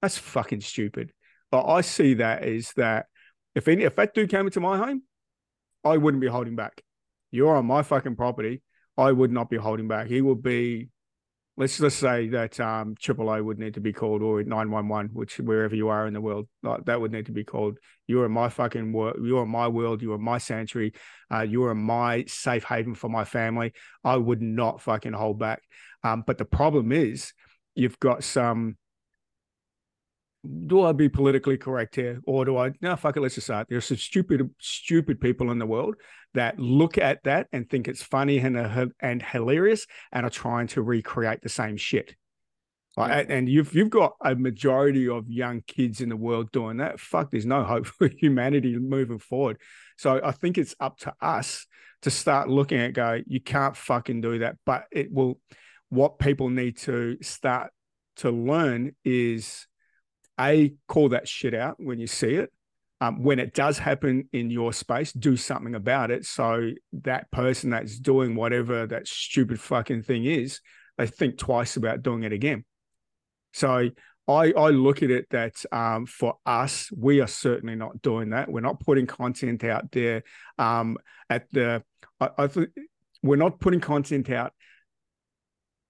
That's 0.04 0.20
fucking 0.20 0.62
stupid. 0.62 1.12
But 1.50 1.66
I 1.66 1.82
see 1.82 2.14
that 2.16 2.44
as 2.44 2.74
that 2.78 3.08
if 3.58 3.68
any, 3.68 3.84
if 3.84 3.96
that 3.96 4.14
dude 4.14 4.30
came 4.30 4.46
into 4.46 4.60
my 4.60 4.78
home, 4.78 5.02
I 5.84 5.98
wouldn't 5.98 6.22
be 6.22 6.28
holding 6.28 6.56
back. 6.56 6.84
You're 7.32 7.56
on 7.56 7.66
my 7.66 7.82
fucking 7.82 8.16
property. 8.16 8.62
I 8.98 9.12
would 9.12 9.32
not 9.32 9.50
be 9.50 9.58
holding 9.58 9.88
back. 9.88 10.08
He 10.08 10.22
would 10.22 10.44
be 10.44 10.90
let's 11.58 11.80
just 11.80 11.98
say 11.98 12.28
that 12.30 12.60
um, 12.60 12.94
AAA 12.96 13.44
would 13.44 13.58
need 13.58 13.74
to 13.74 13.80
be 13.82 13.92
called 13.92 14.22
or 14.22 14.44
911, 14.44 15.10
which 15.14 15.40
wherever 15.40 15.76
you 15.76 15.88
are 15.88 16.06
in 16.06 16.14
the 16.14 16.22
world, 16.22 16.48
like, 16.62 16.86
that 16.86 17.02
would 17.02 17.12
need 17.12 17.26
to 17.26 17.32
be 17.32 17.44
called. 17.44 17.80
You 18.06 18.22
are 18.22 18.28
in 18.28 18.32
my 18.32 18.50
fucking 18.50 18.94
world. 18.94 19.18
You 19.24 19.40
are 19.40 19.44
in 19.44 19.50
my 19.50 19.68
world. 19.68 20.04
You 20.04 20.12
are 20.12 20.18
in 20.18 20.22
my 20.22 20.38
sanctuary. 20.38 20.94
Uh, 21.34 21.42
you 21.42 21.64
are 21.64 21.72
in 21.72 21.80
my 21.80 22.26
safe 22.28 22.64
haven 22.64 22.94
for 22.94 23.10
my 23.10 23.26
family. 23.26 23.74
I 24.04 24.18
would 24.18 24.42
not 24.42 24.82
fucking 24.82 25.14
hold 25.14 25.40
back. 25.40 25.64
Um, 26.04 26.24
but 26.28 26.38
the 26.38 26.46
problem 26.46 26.92
is, 26.92 27.34
you've 27.74 28.00
got 28.00 28.24
some 28.24 28.78
do 30.68 30.84
I 30.84 30.92
be 30.92 31.10
politically 31.10 31.58
correct 31.58 31.96
here, 31.96 32.22
or 32.26 32.46
do 32.46 32.58
I? 32.58 32.72
No, 32.82 32.96
fuck 32.96 33.18
it. 33.18 33.22
Let's 33.22 33.36
just 33.36 33.48
say 33.48 33.62
it. 33.62 33.68
There's 33.70 33.86
some 33.86 33.98
stupid, 33.98 34.50
stupid 34.60 35.20
people 35.20 35.52
in 35.52 35.60
the 35.60 35.66
world 35.66 35.96
that 36.34 36.60
look 36.60 36.98
at 36.98 37.24
that 37.24 37.48
and 37.52 37.70
think 37.70 37.88
it's 37.88 38.04
funny 38.04 38.40
and 38.40 38.58
uh, 38.58 38.88
and 39.02 39.22
hilarious, 39.22 39.86
and 40.12 40.26
are 40.26 40.30
trying 40.30 40.68
to 40.68 40.82
recreate 40.82 41.42
the 41.42 41.50
same 41.50 41.78
shit. 41.78 42.16
Like, 42.96 43.28
and 43.30 43.48
you've 43.48 43.74
you've 43.76 43.92
got 43.92 44.14
a 44.24 44.36
majority 44.36 45.08
of 45.08 45.30
young 45.30 45.62
kids 45.68 46.02
in 46.02 46.10
the 46.10 46.18
world 46.18 46.52
doing 46.52 46.78
that. 46.78 47.00
Fuck, 47.00 47.32
there's 47.32 47.46
no 47.46 47.64
hope 47.64 47.86
for 47.86 48.08
humanity 48.08 48.78
moving 48.78 49.20
forward. 49.20 49.58
So 49.98 50.20
I 50.24 50.32
think 50.32 50.58
it's 50.58 50.76
up 50.80 50.98
to 51.00 51.14
us 51.22 51.66
to 52.02 52.10
start 52.10 52.50
looking 52.50 52.80
at 52.80 52.94
go. 52.94 53.22
You 53.28 53.42
can't 53.42 53.78
fucking 53.78 54.22
do 54.22 54.40
that, 54.40 54.58
but 54.66 54.86
it 54.92 55.12
will. 55.12 55.40
What 55.90 56.20
people 56.20 56.50
need 56.50 56.78
to 56.80 57.18
start 57.22 57.72
to 58.18 58.30
learn 58.30 58.94
is 59.06 59.68
a 60.40 60.74
call 60.88 61.10
that 61.10 61.28
shit 61.28 61.54
out 61.54 61.76
when 61.80 62.00
you 62.00 62.08
see 62.08 62.36
it. 62.36 62.52
Um, 63.00 63.22
when 63.22 63.38
it 63.38 63.54
does 63.54 63.78
happen 63.78 64.28
in 64.34 64.50
your 64.50 64.74
space, 64.74 65.14
do 65.14 65.38
something 65.38 65.76
about 65.76 66.10
it. 66.10 66.26
So 66.26 66.72
that 67.04 67.30
person 67.30 67.70
that's 67.70 68.00
doing 68.00 68.34
whatever 68.34 68.88
that 68.88 69.08
stupid 69.08 69.60
fucking 69.60 70.02
thing 70.02 70.26
is, 70.26 70.62
they 70.98 71.06
think 71.06 71.38
twice 71.38 71.78
about 71.78 72.02
doing 72.02 72.24
it 72.24 72.34
again. 72.34 72.66
So 73.54 73.90
I, 74.28 74.52
I 74.52 74.70
look 74.70 75.04
at 75.04 75.12
it 75.12 75.28
that 75.30 75.64
um, 75.72 76.08
for 76.08 76.38
us, 76.46 76.90
we 76.92 77.22
are 77.22 77.28
certainly 77.28 77.76
not 77.76 78.02
doing 78.02 78.32
that. 78.32 78.50
We're 78.52 78.62
not 78.62 78.80
putting 78.80 79.06
content 79.06 79.64
out 79.64 79.92
there 79.92 80.24
um, 80.58 80.98
at 81.30 81.50
the. 81.52 81.84
I, 82.20 82.30
I 82.38 82.50
we're 83.22 83.36
not 83.36 83.60
putting 83.60 83.80
content 83.80 84.30
out 84.30 84.54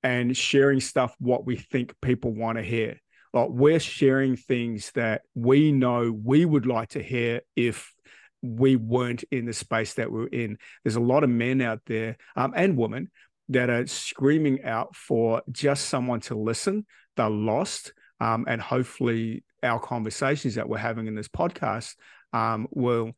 and 0.04 0.36
sharing 0.36 0.80
stuff 0.80 1.16
what 1.20 1.46
we 1.46 1.56
think 1.56 1.94
people 2.02 2.34
want 2.34 2.58
to 2.58 2.64
hear 2.64 3.00
like 3.34 3.50
we're 3.50 3.80
sharing 3.80 4.36
things 4.36 4.92
that 4.96 5.22
we 5.36 5.72
know 5.72 6.12
we 6.12 6.46
would 6.46 6.66
like 6.66 6.90
to 6.90 7.02
hear 7.02 7.42
if 7.56 7.94
we 8.42 8.76
weren't 8.76 9.24
in 9.32 9.46
the 9.46 9.54
space 9.54 9.96
that 9.96 10.12
we're 10.12 10.28
in. 10.28 10.58
There's 10.84 10.96
a 10.96 11.02
lot 11.02 11.24
of 11.24 11.30
men 11.30 11.62
out 11.62 11.82
there 11.86 12.18
um, 12.36 12.54
and 12.56 12.78
women 12.78 13.10
that 13.50 13.70
are 13.70 13.88
screaming 13.88 14.64
out 14.64 14.96
for 14.96 15.42
just 15.52 15.90
someone 15.90 16.20
to 16.22 16.36
listen. 16.36 16.86
They're 17.16 17.30
lost. 17.30 17.94
Um, 18.20 18.46
and 18.48 18.62
hopefully, 18.62 19.44
our 19.64 19.80
conversations 19.80 20.56
that 20.56 20.70
we're 20.70 20.78
having 20.78 21.08
in 21.08 21.16
this 21.16 21.28
podcast 21.28 21.96
um, 22.34 22.68
will 22.72 23.14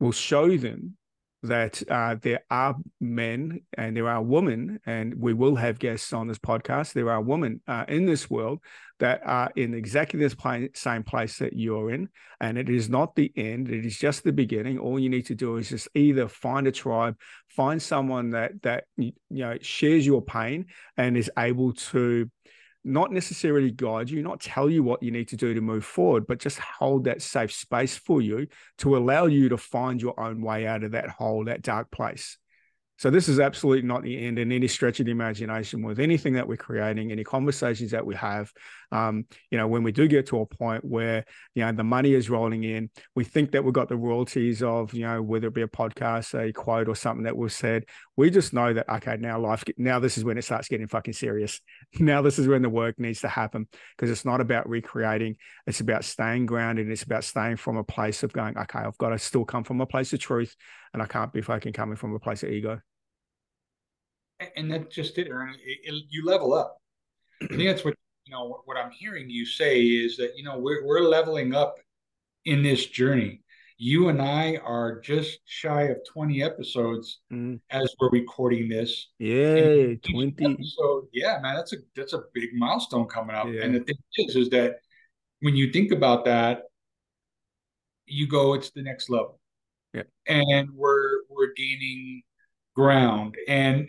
will 0.00 0.12
show 0.12 0.56
them 0.56 0.97
that 1.42 1.82
uh, 1.88 2.16
there 2.20 2.40
are 2.50 2.74
men 3.00 3.60
and 3.76 3.96
there 3.96 4.08
are 4.08 4.22
women, 4.22 4.80
and 4.86 5.14
we 5.14 5.32
will 5.32 5.54
have 5.56 5.78
guests 5.78 6.12
on 6.12 6.26
this 6.26 6.38
podcast. 6.38 6.92
There 6.92 7.10
are 7.10 7.20
women 7.20 7.60
uh, 7.68 7.84
in 7.88 8.06
this 8.06 8.28
world 8.28 8.60
that 8.98 9.20
are 9.24 9.50
in 9.54 9.74
exactly 9.74 10.18
the 10.18 10.70
same 10.74 11.04
place 11.04 11.38
that 11.38 11.52
you're 11.52 11.90
in, 11.90 12.08
and 12.40 12.58
it 12.58 12.68
is 12.68 12.88
not 12.88 13.14
the 13.14 13.32
end. 13.36 13.68
It 13.70 13.86
is 13.86 13.98
just 13.98 14.24
the 14.24 14.32
beginning. 14.32 14.78
All 14.78 14.98
you 14.98 15.08
need 15.08 15.26
to 15.26 15.34
do 15.34 15.56
is 15.56 15.68
just 15.68 15.88
either 15.94 16.26
find 16.28 16.66
a 16.66 16.72
tribe, 16.72 17.16
find 17.48 17.80
someone 17.80 18.30
that 18.30 18.60
that 18.62 18.84
you 18.96 19.12
know 19.30 19.56
shares 19.60 20.04
your 20.04 20.22
pain 20.22 20.66
and 20.96 21.16
is 21.16 21.30
able 21.38 21.72
to 21.72 22.28
not 22.84 23.12
necessarily 23.12 23.70
guide 23.70 24.08
you, 24.10 24.22
not 24.22 24.40
tell 24.40 24.70
you 24.70 24.82
what 24.82 25.02
you 25.02 25.10
need 25.10 25.28
to 25.28 25.36
do 25.36 25.54
to 25.54 25.60
move 25.60 25.84
forward, 25.84 26.26
but 26.26 26.38
just 26.38 26.58
hold 26.58 27.04
that 27.04 27.22
safe 27.22 27.52
space 27.52 27.96
for 27.96 28.22
you 28.22 28.46
to 28.78 28.96
allow 28.96 29.26
you 29.26 29.48
to 29.48 29.56
find 29.56 30.00
your 30.00 30.18
own 30.18 30.40
way 30.40 30.66
out 30.66 30.84
of 30.84 30.92
that 30.92 31.10
hole, 31.10 31.44
that 31.44 31.62
dark 31.62 31.90
place. 31.90 32.38
So 32.98 33.10
this 33.10 33.28
is 33.28 33.38
absolutely 33.38 33.86
not 33.86 34.02
the 34.02 34.26
end 34.26 34.40
in 34.40 34.50
any 34.50 34.66
stretch 34.66 34.98
of 34.98 35.06
the 35.06 35.12
imagination 35.12 35.82
with 35.82 36.00
anything 36.00 36.32
that 36.34 36.48
we're 36.48 36.56
creating, 36.56 37.12
any 37.12 37.22
conversations 37.22 37.92
that 37.92 38.04
we 38.04 38.16
have. 38.16 38.52
Um, 38.90 39.26
you 39.52 39.58
know, 39.58 39.68
when 39.68 39.84
we 39.84 39.92
do 39.92 40.08
get 40.08 40.26
to 40.28 40.40
a 40.40 40.46
point 40.46 40.84
where 40.84 41.24
you 41.54 41.64
know 41.64 41.70
the 41.70 41.84
money 41.84 42.14
is 42.14 42.28
rolling 42.28 42.64
in, 42.64 42.90
we 43.14 43.22
think 43.22 43.52
that 43.52 43.62
we've 43.62 43.72
got 43.72 43.88
the 43.88 43.96
royalties 43.96 44.64
of 44.64 44.92
you 44.94 45.02
know 45.02 45.22
whether 45.22 45.46
it 45.46 45.54
be 45.54 45.62
a 45.62 45.68
podcast, 45.68 46.34
a 46.34 46.52
quote, 46.52 46.88
or 46.88 46.96
something 46.96 47.22
that 47.22 47.36
was 47.36 47.54
said. 47.54 47.84
We 48.16 48.30
just 48.30 48.52
know 48.52 48.72
that 48.72 48.88
okay, 48.88 49.16
now 49.16 49.38
life, 49.38 49.62
now 49.76 50.00
this 50.00 50.18
is 50.18 50.24
when 50.24 50.36
it 50.36 50.42
starts 50.42 50.66
getting 50.66 50.88
fucking 50.88 51.14
serious. 51.14 51.60
Now 52.00 52.22
this 52.22 52.38
is 52.38 52.48
when 52.48 52.62
the 52.62 52.68
work 52.68 52.98
needs 52.98 53.20
to 53.20 53.28
happen 53.28 53.66
because 53.96 54.10
it's 54.10 54.24
not 54.24 54.40
about 54.40 54.68
recreating. 54.68 55.36
It's 55.66 55.80
about 55.80 56.04
staying 56.04 56.46
grounded. 56.46 56.90
It's 56.90 57.02
about 57.02 57.24
staying 57.24 57.56
from 57.56 57.76
a 57.76 57.84
place 57.84 58.22
of 58.22 58.32
going, 58.32 58.56
okay, 58.58 58.80
I've 58.80 58.98
got 58.98 59.10
to 59.10 59.18
still 59.18 59.44
come 59.44 59.64
from 59.64 59.80
a 59.80 59.86
place 59.86 60.12
of 60.12 60.18
truth, 60.20 60.54
and 60.92 61.02
I 61.02 61.06
can't 61.06 61.32
be 61.32 61.40
fucking 61.40 61.72
coming 61.72 61.96
from 61.96 62.14
a 62.14 62.18
place 62.18 62.42
of 62.42 62.50
ego. 62.50 62.80
And 64.56 64.70
that's 64.70 64.94
just 64.94 65.18
it, 65.18 65.28
Aaron. 65.28 65.54
It, 65.64 65.78
it, 65.84 66.04
you 66.08 66.24
level 66.24 66.54
up. 66.54 66.78
I 67.42 67.46
think 67.48 67.64
that's 67.64 67.84
what 67.84 67.94
you 68.24 68.32
know. 68.32 68.60
What 68.64 68.76
I'm 68.76 68.90
hearing 68.90 69.30
you 69.30 69.46
say 69.46 69.82
is 69.82 70.16
that 70.16 70.32
you 70.36 70.44
know 70.44 70.58
we're 70.58 70.86
we're 70.86 71.00
leveling 71.00 71.54
up 71.54 71.76
in 72.44 72.62
this 72.62 72.86
journey. 72.86 73.42
You 73.80 74.08
and 74.08 74.20
I 74.20 74.56
are 74.56 74.98
just 74.98 75.38
shy 75.44 75.82
of 75.82 75.98
20 76.12 76.42
episodes 76.42 77.20
mm. 77.32 77.60
as 77.70 77.94
we're 78.00 78.10
recording 78.10 78.68
this. 78.68 79.06
Yeah, 79.20 79.94
20. 80.10 80.56
So 80.76 81.06
yeah, 81.12 81.38
man, 81.40 81.54
that's 81.54 81.72
a 81.72 81.76
that's 81.94 82.12
a 82.12 82.22
big 82.34 82.50
milestone 82.54 83.06
coming 83.06 83.36
up. 83.36 83.46
Yeah. 83.46 83.62
And 83.62 83.74
the 83.74 83.80
thing 83.80 83.96
is, 84.16 84.34
is 84.34 84.50
that 84.50 84.78
when 85.40 85.54
you 85.54 85.72
think 85.72 85.92
about 85.92 86.24
that, 86.24 86.62
you 88.06 88.26
go, 88.26 88.54
it's 88.54 88.70
the 88.70 88.82
next 88.82 89.10
level. 89.10 89.38
Yeah. 89.94 90.02
And 90.26 90.70
we're 90.74 91.22
we're 91.28 91.52
gaining 91.56 92.22
ground. 92.74 93.36
And 93.46 93.88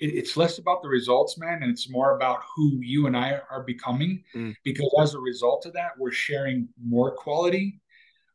it, 0.00 0.06
it's 0.06 0.36
less 0.36 0.58
about 0.58 0.82
the 0.82 0.88
results, 0.88 1.38
man, 1.38 1.62
and 1.62 1.70
it's 1.70 1.90
more 1.90 2.16
about 2.16 2.40
who 2.54 2.78
you 2.80 3.06
and 3.06 3.16
I 3.16 3.40
are 3.50 3.62
becoming. 3.62 4.22
Mm. 4.34 4.54
Because 4.64 4.90
as 5.00 5.14
a 5.14 5.18
result 5.18 5.66
of 5.66 5.72
that, 5.74 5.92
we're 5.98 6.12
sharing 6.12 6.68
more 6.82 7.14
quality. 7.14 7.80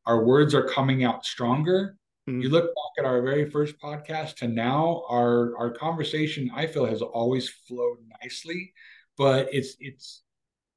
Our 0.05 0.23
words 0.23 0.53
are 0.53 0.67
coming 0.67 1.03
out 1.03 1.25
stronger. 1.25 1.97
Mm. 2.29 2.43
You 2.43 2.49
look 2.49 2.65
back 2.65 3.03
at 3.03 3.05
our 3.05 3.21
very 3.21 3.49
first 3.49 3.79
podcast 3.79 4.35
to 4.37 4.47
now, 4.47 5.03
our 5.09 5.57
our 5.57 5.71
conversation, 5.71 6.51
I 6.55 6.67
feel, 6.67 6.85
has 6.85 7.01
always 7.01 7.49
flowed 7.49 7.97
nicely, 8.21 8.73
but 9.17 9.49
it's 9.51 9.75
it's 9.79 10.23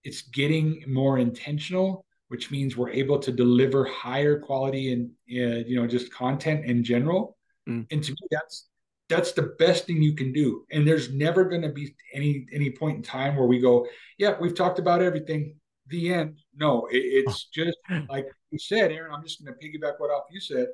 it's 0.05 0.23
getting 0.23 0.85
more 0.87 1.19
intentional 1.19 2.05
which 2.29 2.51
means 2.51 2.77
we're 2.77 2.91
able 2.91 3.19
to 3.21 3.31
deliver 3.31 3.85
higher 3.85 4.39
quality 4.39 4.93
and 4.93 5.11
uh, 5.31 5.63
you 5.67 5.81
know 5.81 5.87
just 5.87 6.13
content 6.13 6.65
in 6.65 6.83
general 6.83 7.37
mm. 7.69 7.87
and 7.91 8.03
to 8.03 8.11
me 8.11 8.19
that's 8.31 8.69
that's 9.09 9.33
the 9.33 9.55
best 9.59 9.87
thing 9.87 10.03
you 10.03 10.15
can 10.15 10.33
do. 10.33 10.65
And 10.71 10.87
there's 10.87 11.13
never 11.13 11.45
going 11.45 11.63
to 11.63 11.69
be 11.69 11.95
any 12.13 12.47
any 12.53 12.71
point 12.71 12.99
in 12.99 13.03
time 13.03 13.37
where 13.37 13.47
we 13.47 13.59
go 13.59 13.87
yeah 14.19 14.37
we've 14.41 14.55
talked 14.55 14.79
about 14.79 15.03
everything. 15.03 15.57
The 15.89 16.13
end. 16.13 16.39
No 16.55 16.87
it, 16.91 16.99
it's 16.99 17.45
just 17.55 17.79
like 18.09 18.27
you 18.51 18.59
said 18.59 18.91
aaron 18.91 19.13
i'm 19.13 19.23
just 19.23 19.45
going 19.45 19.55
to 19.55 19.67
piggyback 19.67 19.95
what 19.99 20.11
off 20.11 20.25
you 20.31 20.41
said. 20.41 20.69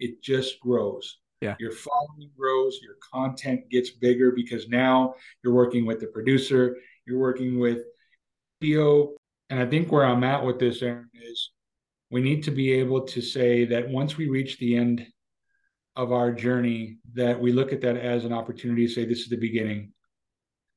It 0.00 0.22
just 0.22 0.60
grows. 0.60 1.18
Yeah. 1.40 1.56
Your 1.60 1.72
following 1.72 2.30
grows 2.36 2.80
your 2.82 2.96
content 3.12 3.68
gets 3.70 3.90
bigger 3.90 4.32
because 4.32 4.68
now 4.68 5.14
you're 5.42 5.54
working 5.54 5.86
with 5.86 6.00
the 6.00 6.08
producer 6.08 6.76
you're 7.08 7.18
working 7.18 7.58
with 7.58 7.78
theo 8.60 9.14
and 9.50 9.58
i 9.58 9.66
think 9.66 9.90
where 9.90 10.04
i'm 10.04 10.24
at 10.24 10.44
with 10.44 10.58
this 10.58 10.82
aaron 10.82 11.08
is 11.14 11.50
we 12.10 12.20
need 12.20 12.42
to 12.42 12.50
be 12.50 12.72
able 12.72 13.02
to 13.02 13.20
say 13.20 13.64
that 13.64 13.88
once 13.88 14.16
we 14.16 14.28
reach 14.28 14.58
the 14.58 14.76
end 14.76 15.06
of 15.98 16.12
our 16.12 16.30
journey 16.32 16.98
that 17.12 17.38
we 17.38 17.52
look 17.52 17.72
at 17.72 17.80
that 17.80 17.96
as 17.96 18.24
an 18.24 18.32
opportunity 18.32 18.86
to 18.86 18.92
say 18.92 19.04
this 19.04 19.18
is 19.18 19.28
the 19.28 19.36
beginning. 19.36 19.92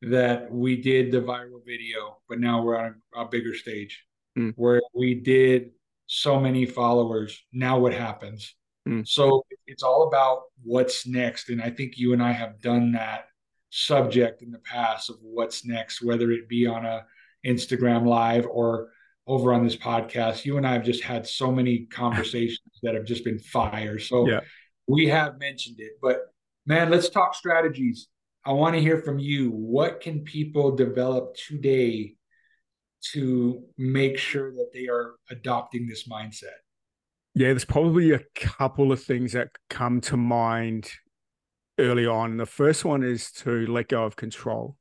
That 0.02 0.52
we 0.52 0.82
did 0.82 1.12
the 1.12 1.22
viral 1.22 1.64
video 1.66 2.18
but 2.28 2.40
now 2.40 2.64
we're 2.64 2.76
on 2.76 2.96
a, 3.16 3.22
a 3.22 3.26
bigger 3.26 3.54
stage. 3.54 4.04
Mm. 4.38 4.54
where 4.56 4.82
we 4.96 5.14
did 5.14 5.72
so 6.08 6.40
many 6.40 6.66
followers 6.66 7.44
now 7.52 7.78
what 7.78 7.94
happens? 7.94 8.56
Mm. 8.88 9.06
so 9.06 9.46
it's 9.68 9.84
all 9.84 10.08
about 10.08 10.44
what's 10.64 11.06
next 11.06 11.50
and 11.50 11.62
i 11.62 11.70
think 11.70 11.98
you 11.98 12.14
and 12.14 12.24
i 12.24 12.32
have 12.32 12.62
done 12.62 12.94
that 12.94 13.26
subject 13.70 14.42
in 14.42 14.50
the 14.50 14.60
past 14.60 15.10
of 15.10 15.18
what's 15.22 15.66
next 15.66 16.02
whether 16.02 16.32
it 16.32 16.48
be 16.48 16.66
on 16.66 16.86
a 16.86 17.06
instagram 17.46 18.08
live 18.08 18.48
or 18.48 18.90
over 19.28 19.54
on 19.54 19.64
this 19.64 19.76
podcast. 19.76 20.46
You 20.46 20.58
and 20.58 20.66
i 20.66 20.74
have 20.74 20.84
just 20.84 21.04
had 21.04 21.28
so 21.28 21.52
many 21.52 21.80
conversations 21.92 22.80
that 22.82 22.96
have 22.96 23.06
just 23.06 23.24
been 23.24 23.40
fire. 23.40 24.00
So 24.00 24.28
yeah 24.28 24.40
we 24.92 25.08
have 25.08 25.40
mentioned 25.40 25.80
it, 25.80 25.94
but 26.02 26.34
man, 26.66 26.90
let's 26.90 27.10
talk 27.10 27.34
strategies. 27.34 28.08
I 28.46 28.52
want 28.52 28.76
to 28.76 28.82
hear 28.82 29.02
from 29.02 29.20
you. 29.20 29.52
What 29.52 30.02
can 30.02 30.22
people 30.22 30.76
develop 30.76 31.36
today 31.36 32.16
to 33.14 33.64
make 33.78 34.18
sure 34.18 34.52
that 34.52 34.72
they 34.74 34.88
are 34.88 35.14
adopting 35.30 35.88
this 35.88 36.08
mindset? 36.08 36.60
Yeah, 37.34 37.48
there's 37.48 37.66
probably 37.66 38.12
a 38.12 38.22
couple 38.36 38.92
of 38.92 39.02
things 39.02 39.34
that 39.34 39.50
come 39.70 40.02
to 40.02 40.18
mind 40.18 40.92
early 41.80 42.06
on. 42.06 42.38
The 42.38 42.46
first 42.46 42.84
one 42.84 43.04
is 43.04 43.32
to 43.32 43.66
let 43.68 43.88
go 43.88 44.04
of 44.04 44.16
control. 44.16 44.76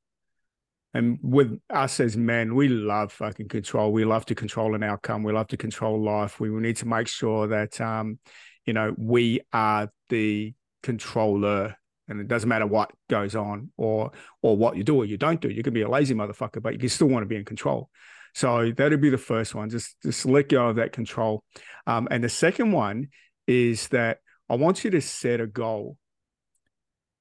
And 0.92 1.18
with 1.22 1.60
us 1.70 2.00
as 2.00 2.16
men, 2.16 2.56
we 2.56 2.66
love 2.68 3.12
fucking 3.12 3.48
control. 3.48 3.92
We 3.92 4.04
love 4.04 4.26
to 4.26 4.34
control 4.34 4.74
an 4.74 4.82
outcome. 4.82 5.22
We 5.22 5.32
love 5.32 5.46
to 5.48 5.56
control 5.56 6.02
life. 6.02 6.40
We 6.40 6.48
need 6.48 6.76
to 6.78 6.88
make 6.88 7.06
sure 7.06 7.46
that 7.46 7.80
um, 7.80 8.18
you 8.66 8.72
know, 8.72 8.94
we 8.96 9.40
are 9.52 9.90
the 10.08 10.54
controller 10.82 11.76
and 12.08 12.20
it 12.20 12.28
doesn't 12.28 12.48
matter 12.48 12.66
what 12.66 12.90
goes 13.08 13.36
on 13.36 13.70
or 13.76 14.10
or 14.42 14.56
what 14.56 14.76
you 14.76 14.84
do 14.84 14.96
or 14.96 15.04
you 15.04 15.16
don't 15.16 15.40
do. 15.40 15.48
You 15.48 15.62
can 15.62 15.72
be 15.72 15.82
a 15.82 15.88
lazy 15.88 16.14
motherfucker, 16.14 16.60
but 16.62 16.82
you 16.82 16.88
still 16.88 17.08
want 17.08 17.22
to 17.22 17.28
be 17.28 17.36
in 17.36 17.44
control. 17.44 17.88
So 18.34 18.72
that'd 18.72 19.00
be 19.00 19.10
the 19.10 19.18
first 19.18 19.54
one. 19.54 19.70
Just 19.70 19.96
just 20.02 20.26
let 20.26 20.48
go 20.48 20.68
of 20.68 20.76
that 20.76 20.92
control. 20.92 21.44
Um, 21.86 22.08
and 22.10 22.22
the 22.22 22.28
second 22.28 22.72
one 22.72 23.08
is 23.46 23.88
that 23.88 24.18
I 24.48 24.56
want 24.56 24.84
you 24.84 24.90
to 24.90 25.00
set 25.00 25.40
a 25.40 25.46
goal. 25.46 25.96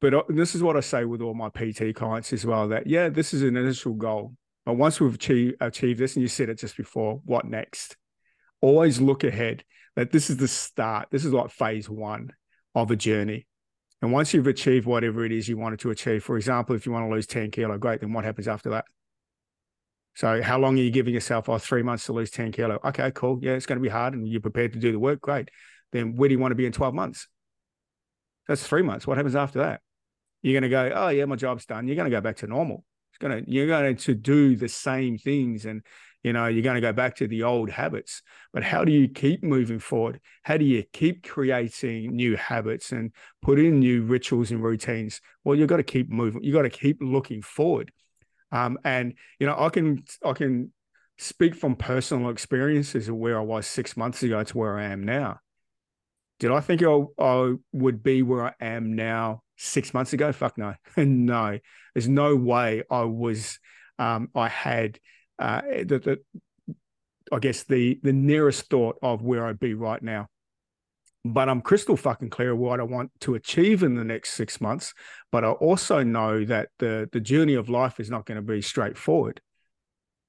But 0.02 0.14
uh, 0.14 0.24
this 0.30 0.56
is 0.56 0.64
what 0.64 0.78
I 0.78 0.80
say 0.80 1.06
with 1.06 1.22
all 1.22 1.34
my 1.34 1.50
PT 1.50 1.94
clients 1.96 2.34
as 2.34 2.46
well. 2.46 2.70
That 2.70 2.88
yeah, 2.88 3.10
this 3.10 3.34
is 3.34 3.44
an 3.44 3.58
initial 3.58 3.94
goal, 3.94 4.34
but 4.66 4.74
once 4.74 5.00
we've 5.00 5.16
achieved, 5.16 5.56
achieved 5.62 6.00
this, 6.00 6.16
and 6.16 6.22
you 6.22 6.30
said 6.30 6.50
it 6.50 6.60
just 6.60 6.78
before, 6.78 7.22
what 7.26 7.46
next? 7.46 7.98
Always 8.62 9.00
look 9.00 9.24
ahead 9.24 9.64
that 10.00 10.12
this 10.12 10.30
is 10.30 10.38
the 10.38 10.48
start. 10.48 11.10
This 11.12 11.26
is 11.26 11.34
like 11.34 11.52
phase 11.52 11.90
one 11.90 12.32
of 12.74 12.90
a 12.90 12.96
journey. 12.96 13.46
And 14.02 14.14
once 14.14 14.34
you've 14.34 14.48
achieved 14.48 14.88
whatever 14.88 15.26
it 15.26 15.34
is 15.34 15.50
you 15.50 15.58
wanted 15.58 15.80
to 15.80 15.90
achieve, 15.90 16.24
for 16.24 16.38
example, 16.38 16.74
if 16.74 16.86
you 16.86 16.94
want 16.94 17.10
to 17.10 17.14
lose 17.14 17.28
10 17.28 17.52
kilo, 17.52 17.78
great, 17.78 18.00
then 18.00 18.14
what 18.14 18.24
happens 18.24 18.48
after 18.48 18.70
that? 18.70 18.86
So 20.16 20.42
how 20.42 20.58
long 20.58 20.80
are 20.80 20.82
you 20.82 20.90
giving 20.90 21.14
yourself? 21.14 21.50
Oh, 21.50 21.58
three 21.58 21.84
months 21.84 22.06
to 22.06 22.14
lose 22.14 22.32
10 22.32 22.54
kilo. 22.54 22.80
Okay, 22.86 23.12
cool. 23.12 23.40
Yeah, 23.42 23.56
it's 23.56 23.66
going 23.66 23.78
to 23.78 23.84
be 23.84 23.90
hard 23.90 24.14
and 24.14 24.26
you're 24.26 24.40
prepared 24.40 24.72
to 24.72 24.80
do 24.80 24.94
the 24.94 25.00
work. 25.00 25.20
Great. 25.20 25.50
Then 25.92 26.16
where 26.16 26.30
do 26.30 26.34
you 26.34 26.40
want 26.40 26.52
to 26.52 26.56
be 26.56 26.66
in 26.66 26.72
12 26.72 26.94
months? 26.94 27.28
That's 28.48 28.66
three 28.66 28.84
months. 28.84 29.06
What 29.06 29.18
happens 29.18 29.36
after 29.36 29.60
that? 29.60 29.82
You're 30.42 30.54
going 30.54 30.64
to 30.64 30.70
go, 30.70 30.94
oh 30.96 31.10
yeah, 31.10 31.26
my 31.26 31.36
job's 31.36 31.66
done. 31.66 31.88
You're 31.88 31.98
going 31.98 32.10
to 32.10 32.16
go 32.16 32.22
back 32.22 32.38
to 32.38 32.48
normal. 32.48 32.86
It's 33.12 33.18
going 33.18 33.44
to, 33.44 33.52
you're 33.52 33.68
going 33.68 33.98
to 33.98 34.16
do 34.16 34.56
the 34.56 34.70
same 34.70 35.18
things 35.18 35.66
and 35.66 35.82
you 36.24 36.34
know 36.34 36.48
you're 36.48 36.64
going 36.64 36.76
to 36.76 36.82
go 36.82 36.94
back 36.94 37.16
to 37.16 37.28
the 37.28 37.44
old 37.44 37.70
habits 37.70 38.22
but 38.52 38.64
how 38.64 38.84
do 38.84 38.92
you 38.92 39.08
keep 39.08 39.44
moving 39.44 39.80
forward? 39.80 40.20
How 40.44 40.58
do 40.58 40.66
you 40.66 40.84
keep 40.92 41.28
creating 41.28 42.16
new 42.16 42.36
habits 42.36 42.92
and 42.92 43.12
put 43.42 43.60
in 43.60 43.80
new 43.80 44.04
rituals 44.04 44.52
and 44.52 44.64
routines? 44.64 45.22
Well 45.44 45.56
you've 45.56 45.70
got 45.70 45.78
to 45.78 45.84
keep 45.84 46.10
moving 46.10 46.44
you've 46.44 46.56
got 46.56 46.64
to 46.64 46.70
keep 46.70 46.98
looking 47.02 47.42
forward. 47.42 47.92
Um, 48.52 48.80
and 48.84 49.14
you 49.40 49.46
know 49.46 49.56
i 49.60 49.70
can 49.70 50.04
i 50.26 50.34
can 50.34 50.72
speak 51.20 51.54
from 51.54 51.76
personal 51.76 52.30
experiences 52.30 53.08
of 53.08 53.16
where 53.16 53.38
i 53.38 53.42
was 53.42 53.68
six 53.68 53.96
months 53.96 54.24
ago 54.24 54.44
to 54.44 54.58
where 54.58 54.78
i 54.78 54.86
am 54.86 55.04
now. 55.04 55.40
Did 56.40 56.52
i 56.52 56.60
think 56.60 56.82
i, 56.82 57.04
I 57.20 57.54
would 57.72 58.02
be 58.02 58.24
where 58.24 58.46
i 58.46 58.54
am 58.60 58.96
now 58.96 59.44
six 59.58 59.94
months 59.94 60.14
ago? 60.14 60.32
Fuck 60.32 60.58
no. 60.58 60.74
No. 60.98 61.60
There's 61.94 62.08
no 62.08 62.36
way 62.36 62.84
i 62.90 63.04
was 63.04 63.60
um, 64.00 64.30
i 64.34 64.48
had 64.48 64.98
uh, 65.40 65.62
the, 65.62 66.00
the 66.00 66.20
I 67.32 67.40
guess 67.40 67.64
the 67.64 68.00
the 68.04 68.14
nearest 68.14 68.70
thought 68.70 68.98
of 69.02 69.22
where 69.22 69.46
I'd 69.46 69.60
be 69.60 69.74
right 69.74 70.02
now. 70.02 70.28
But 71.26 71.50
I'm 71.50 71.62
crystal 71.62 71.98
fucking 71.98 72.30
clear 72.30 72.56
what 72.56 72.80
I 72.80 72.84
want 72.84 73.12
to 73.22 73.36
achieve 73.36 73.84
in 73.84 73.96
the 73.96 74.06
next 74.06 74.32
six 74.32 74.62
months. 74.62 74.94
But 75.32 75.44
I 75.44 75.50
also 75.52 76.04
know 76.04 76.46
that 76.46 76.70
the 76.80 77.10
the 77.12 77.20
journey 77.20 77.56
of 77.56 77.70
life 77.70 78.00
is 78.00 78.10
not 78.10 78.26
going 78.26 78.38
to 78.38 78.42
be 78.42 78.62
straightforward. 78.62 79.42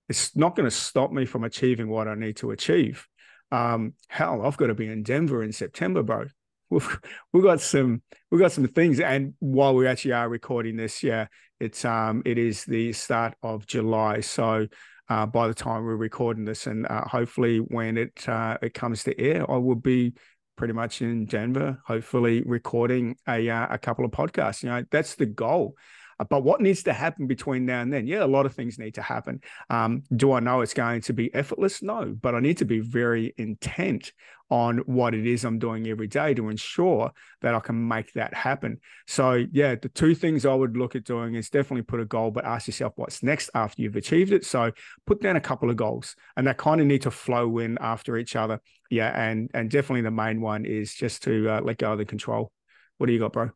It's 0.09 0.35
not 0.35 0.57
going 0.57 0.69
to 0.69 0.75
stop 0.75 1.13
me 1.13 1.25
from 1.25 1.45
achieving 1.45 1.89
what 1.89 2.09
I 2.09 2.15
need 2.17 2.37
to 2.39 2.51
achieve. 2.51 3.07
Um, 3.53 3.95
hell, 4.09 4.45
I've 4.45 4.57
got 4.57 4.67
to 4.67 4.75
be 4.75 4.89
in 4.89 5.03
Denver 5.03 5.43
in 5.43 5.53
September, 5.53 6.03
bro. 6.03 6.27
We've 6.71 7.01
we've 7.33 7.43
got 7.43 7.61
some 7.61 8.01
we've 8.31 8.41
got 8.41 8.53
some 8.53 8.69
things, 8.69 9.01
and 9.01 9.35
while 9.41 9.75
we 9.75 9.89
actually 9.89 10.13
are 10.13 10.29
recording 10.29 10.77
this, 10.77 11.03
yeah, 11.03 11.27
it's 11.59 11.85
um 11.85 12.23
it 12.25 12.39
is 12.39 12.65
the 12.65 12.93
start 12.93 13.35
of 13.43 13.67
July, 13.67 14.21
so 14.21 14.69
uh, 15.11 15.27
by 15.27 15.49
the 15.49 15.55
time 15.55 15.85
we're 15.85 15.97
recording 15.97 16.45
this, 16.45 16.67
and 16.69 16.87
uh, 16.87 17.03
hopefully 17.03 17.59
when 17.59 17.99
it 17.99 18.29
uh, 18.29 18.57
it 18.63 18.73
comes 18.73 19.03
to 19.05 19.21
air, 19.21 19.51
I 19.51 19.57
will 19.57 19.75
be 19.75 20.15
pretty 20.57 20.73
much 20.73 21.03
in 21.03 21.27
Denver, 21.27 21.83
hopefully 21.85 22.43
recording 22.47 23.17
a 23.29 23.51
uh, 23.51 23.67
a 23.71 23.79
couple 23.79 24.05
of 24.05 24.13
podcasts. 24.13 24.63
You 24.63 24.69
know, 24.69 24.85
that's 24.91 25.17
the 25.17 25.27
goal. 25.27 25.75
Uh, 26.21 26.25
but 26.29 26.45
what 26.45 26.61
needs 26.61 26.83
to 26.83 26.93
happen 26.93 27.27
between 27.27 27.65
now 27.65 27.81
and 27.81 27.93
then? 27.93 28.07
Yeah, 28.07 28.23
a 28.23 28.27
lot 28.27 28.45
of 28.45 28.55
things 28.55 28.79
need 28.79 28.95
to 28.95 29.03
happen. 29.03 29.41
Um, 29.71 30.03
do 30.15 30.33
I 30.33 30.41
know 30.41 30.61
it's 30.61 30.75
going 30.75 31.01
to 31.03 31.15
be 31.15 31.35
effortless? 31.35 31.83
No, 31.83 32.15
but 32.21 32.35
I 32.35 32.41
need 32.41 32.59
to 32.59 32.67
be 32.67 32.81
very 32.81 33.35
intent 33.39 34.13
on 34.51 34.79
what 34.79 35.15
it 35.15 35.27
is 35.27 35.45
I'm 35.45 35.61
doing 35.61 35.87
every 35.87 36.09
day 36.09 36.35
to 36.35 36.49
ensure 36.49 37.13
that 37.41 37.55
I 37.55 37.61
can 37.61 37.89
make 37.89 38.13
that 38.15 38.35
happen. 38.35 38.81
So, 39.07 39.45
yeah, 39.53 39.77
the 39.77 39.89
two 39.89 40.15
things 40.15 40.45
I 40.45 40.53
would 40.53 40.77
look 40.77 40.95
at 40.95 41.05
doing 41.05 41.37
is 41.37 41.49
definitely 41.49 41.83
put 41.83 42.01
a 42.01 42.05
goal, 42.05 42.33
but 42.33 42.45
ask 42.45 42.67
yourself 42.67 42.93
what's 42.97 43.23
next 43.23 43.49
after 43.55 43.81
you've 43.81 43.97
achieved 43.97 44.33
it. 44.33 44.45
So, 44.45 44.73
put 45.07 45.23
down 45.23 45.37
a 45.37 45.41
couple 45.41 45.71
of 45.71 45.77
goals, 45.77 46.17
and 46.37 46.47
that 46.47 46.59
kind 46.59 46.81
of 46.81 46.87
need 46.87 47.03
to 47.03 47.11
flow 47.11 47.59
in 47.59 47.79
after 47.81 48.17
each 48.17 48.37
other. 48.37 48.61
Yeah, 48.91 49.09
and 49.19 49.51
and 49.55 49.71
definitely 49.71 50.03
the 50.03 50.11
main 50.11 50.41
one 50.41 50.67
is 50.67 50.95
just 50.95 51.23
to 51.23 51.49
uh, 51.49 51.61
let 51.63 51.79
go 51.79 51.93
of 51.93 51.99
the 51.99 52.05
control. 52.05 52.51
What 52.99 53.07
do 53.07 53.13
you 53.13 53.21
got, 53.21 53.33
bro? 53.33 53.51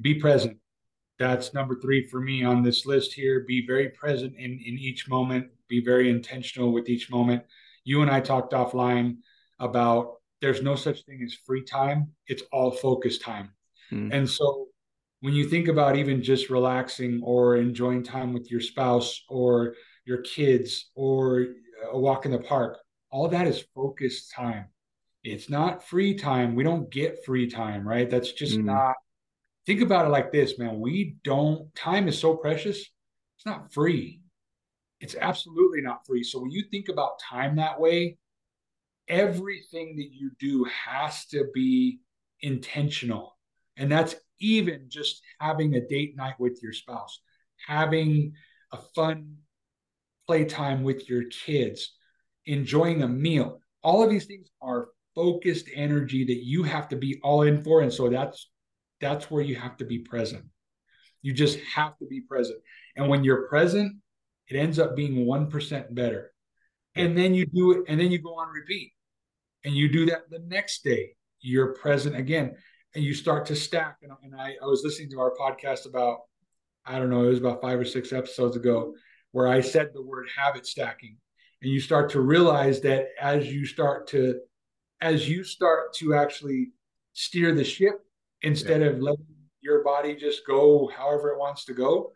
Be 0.00 0.14
present 0.14 0.58
that's 1.22 1.54
number 1.54 1.78
three 1.80 2.06
for 2.06 2.20
me 2.20 2.44
on 2.44 2.62
this 2.62 2.86
list 2.86 3.12
here. 3.12 3.44
Be 3.46 3.64
very 3.66 3.90
present 3.90 4.34
in, 4.36 4.52
in 4.52 4.78
each 4.78 5.08
moment, 5.08 5.48
be 5.68 5.82
very 5.82 6.10
intentional 6.10 6.72
with 6.72 6.88
each 6.88 7.10
moment. 7.10 7.42
You 7.84 8.02
and 8.02 8.10
I 8.10 8.20
talked 8.20 8.52
offline 8.52 9.18
about 9.58 10.14
there's 10.40 10.62
no 10.62 10.74
such 10.74 11.04
thing 11.04 11.22
as 11.24 11.34
free 11.46 11.62
time, 11.62 12.10
it's 12.26 12.42
all 12.52 12.70
focus 12.70 13.18
time. 13.18 13.50
Mm. 13.92 14.12
And 14.12 14.28
so 14.28 14.66
when 15.20 15.34
you 15.34 15.48
think 15.48 15.68
about 15.68 15.96
even 15.96 16.22
just 16.22 16.50
relaxing 16.50 17.20
or 17.22 17.56
enjoying 17.56 18.02
time 18.02 18.32
with 18.32 18.50
your 18.50 18.60
spouse 18.60 19.22
or 19.28 19.74
your 20.04 20.18
kids 20.22 20.90
or 20.96 21.46
a 21.92 21.98
walk 21.98 22.26
in 22.26 22.32
the 22.32 22.38
park, 22.38 22.78
all 23.10 23.28
that 23.28 23.46
is 23.46 23.64
focused 23.74 24.32
time. 24.32 24.66
It's 25.22 25.48
not 25.48 25.86
free 25.86 26.14
time. 26.14 26.56
We 26.56 26.64
don't 26.64 26.90
get 26.90 27.24
free 27.24 27.48
time, 27.48 27.86
right? 27.86 28.10
That's 28.10 28.32
just 28.32 28.58
mm. 28.58 28.64
not. 28.64 28.94
Think 29.66 29.80
about 29.80 30.06
it 30.06 30.10
like 30.10 30.32
this, 30.32 30.58
man. 30.58 30.80
We 30.80 31.16
don't, 31.24 31.72
time 31.74 32.08
is 32.08 32.18
so 32.18 32.36
precious. 32.36 32.78
It's 32.78 33.46
not 33.46 33.72
free. 33.72 34.20
It's 35.00 35.16
absolutely 35.20 35.80
not 35.80 36.06
free. 36.06 36.24
So 36.24 36.40
when 36.40 36.50
you 36.50 36.64
think 36.70 36.88
about 36.88 37.20
time 37.20 37.56
that 37.56 37.80
way, 37.80 38.18
everything 39.08 39.96
that 39.96 40.10
you 40.12 40.30
do 40.38 40.64
has 40.64 41.26
to 41.26 41.46
be 41.52 42.00
intentional. 42.40 43.36
And 43.76 43.90
that's 43.90 44.14
even 44.40 44.86
just 44.88 45.22
having 45.40 45.74
a 45.74 45.86
date 45.86 46.16
night 46.16 46.34
with 46.38 46.60
your 46.62 46.72
spouse, 46.72 47.20
having 47.66 48.34
a 48.72 48.78
fun 48.94 49.36
playtime 50.26 50.82
with 50.82 51.08
your 51.08 51.24
kids, 51.24 51.94
enjoying 52.46 53.02
a 53.02 53.08
meal. 53.08 53.60
All 53.82 54.02
of 54.02 54.10
these 54.10 54.26
things 54.26 54.48
are 54.60 54.88
focused 55.14 55.68
energy 55.74 56.24
that 56.24 56.44
you 56.44 56.62
have 56.62 56.88
to 56.88 56.96
be 56.96 57.20
all 57.22 57.42
in 57.42 57.62
for. 57.62 57.82
And 57.82 57.92
so 57.92 58.08
that's 58.08 58.48
that's 59.02 59.30
where 59.30 59.42
you 59.42 59.56
have 59.56 59.76
to 59.78 59.84
be 59.84 59.98
present. 59.98 60.44
You 61.20 61.34
just 61.34 61.58
have 61.74 61.98
to 61.98 62.06
be 62.06 62.22
present. 62.22 62.58
And 62.96 63.08
when 63.08 63.24
you're 63.24 63.48
present, 63.48 63.96
it 64.48 64.56
ends 64.56 64.78
up 64.78 64.96
being 64.96 65.26
1% 65.26 65.94
better. 65.94 66.32
And 66.94 67.18
then 67.18 67.34
you 67.34 67.44
do 67.46 67.72
it, 67.72 67.84
and 67.88 68.00
then 68.00 68.10
you 68.10 68.18
go 68.18 68.36
on 68.36 68.48
repeat. 68.48 68.92
And 69.64 69.74
you 69.74 69.90
do 69.90 70.06
that 70.06 70.30
the 70.30 70.40
next 70.46 70.84
day. 70.84 71.14
You're 71.40 71.74
present 71.74 72.16
again. 72.16 72.54
And 72.94 73.04
you 73.04 73.12
start 73.14 73.46
to 73.46 73.56
stack. 73.56 73.98
And, 74.02 74.12
and 74.22 74.34
I, 74.34 74.54
I 74.62 74.66
was 74.66 74.82
listening 74.84 75.10
to 75.10 75.20
our 75.20 75.32
podcast 75.34 75.86
about, 75.86 76.20
I 76.86 76.98
don't 76.98 77.10
know, 77.10 77.24
it 77.24 77.28
was 77.28 77.38
about 77.38 77.60
five 77.60 77.78
or 77.78 77.84
six 77.84 78.12
episodes 78.12 78.56
ago, 78.56 78.94
where 79.32 79.48
I 79.48 79.60
said 79.60 79.90
the 79.92 80.02
word 80.02 80.26
habit 80.36 80.66
stacking. 80.66 81.16
And 81.62 81.70
you 81.70 81.80
start 81.80 82.10
to 82.10 82.20
realize 82.20 82.80
that 82.82 83.06
as 83.20 83.52
you 83.52 83.66
start 83.66 84.08
to 84.08 84.40
as 85.00 85.28
you 85.28 85.42
start 85.42 85.92
to 85.94 86.14
actually 86.14 86.70
steer 87.12 87.52
the 87.52 87.64
ship 87.64 88.04
instead 88.42 88.80
yeah. 88.80 88.88
of 88.88 89.00
letting 89.00 89.26
your 89.60 89.84
body 89.84 90.14
just 90.14 90.46
go 90.46 90.90
however 90.96 91.30
it 91.30 91.38
wants 91.38 91.64
to 91.66 91.74
go, 91.74 92.12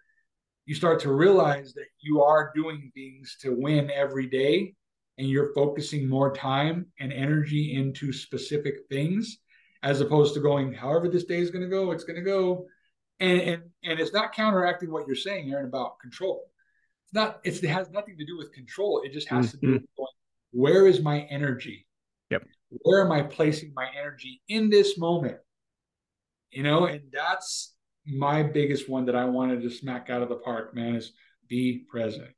you 0.65 0.75
start 0.75 1.01
to 1.01 1.12
realize 1.12 1.73
that 1.75 1.87
you 2.01 2.23
are 2.23 2.53
doing 2.55 2.91
things 2.95 3.37
to 3.41 3.55
win 3.57 3.91
every 3.91 4.27
day 4.27 4.75
and 5.19 5.29
you're 5.29 5.55
focusing 5.55 6.09
more 6.09 6.35
time 6.35 6.87
and 6.99 7.12
energy 7.12 7.75
into 7.75 8.12
specific 8.12 8.75
things 8.91 9.39
as 9.83 10.01
opposed 10.01 10.35
to 10.35 10.41
going 10.41 10.73
however 10.73 11.09
this 11.09 11.25
day 11.25 11.39
is 11.39 11.51
going 11.51 11.62
to 11.62 11.71
go 11.71 11.93
it's 11.93 12.05
going 12.05 12.17
to 12.17 12.23
go 12.23 12.67
and 13.21 13.41
and 13.41 13.62
and 13.85 14.01
it's 14.01 14.12
not 14.12 14.33
counteracting 14.33 14.91
what 14.91 15.07
you're 15.07 15.15
saying 15.15 15.51
aaron 15.53 15.67
about 15.67 16.01
control 16.01 16.43
it's 17.05 17.15
not 17.15 17.39
it's, 17.45 17.61
it 17.61 17.69
has 17.69 17.89
nothing 17.91 18.17
to 18.19 18.27
do 18.27 18.37
with 18.37 18.53
control 18.53 19.03
it 19.05 19.12
just 19.12 19.29
has 19.29 19.47
mm-hmm. 19.47 19.59
to 19.59 19.61
do 19.61 19.67
mm-hmm. 19.67 19.75
with 19.75 19.97
going, 19.97 20.09
where 20.51 20.87
is 20.87 21.01
my 21.01 21.21
energy 21.31 21.87
yep 22.31 22.43
where 22.83 23.05
am 23.05 23.12
I 23.12 23.23
placing 23.23 23.73
my 23.75 23.89
energy 23.99 24.43
in 24.49 24.71
this 24.71 24.99
moment? 24.99 25.37
You 26.51 26.63
know, 26.63 26.87
and 26.87 27.03
that's 27.13 27.75
my 28.07 28.43
biggest 28.43 28.89
one 28.89 29.07
that 29.07 29.17
I 29.17 29.25
wanted 29.25 29.63
to 29.63 29.71
smack 29.71 30.11
out 30.11 30.23
of 30.23 30.29
the 30.29 30.37
park, 30.37 30.75
man, 30.75 30.95
is 30.95 31.13
be 31.49 31.85
present. 31.91 32.31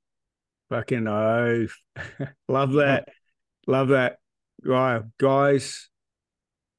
Fucking 0.70 1.06
oath. 1.06 1.76
Love 2.48 2.72
that. 2.74 3.08
Love 3.66 3.88
that. 3.88 4.18
Right, 4.64 5.02
guys. 5.18 5.88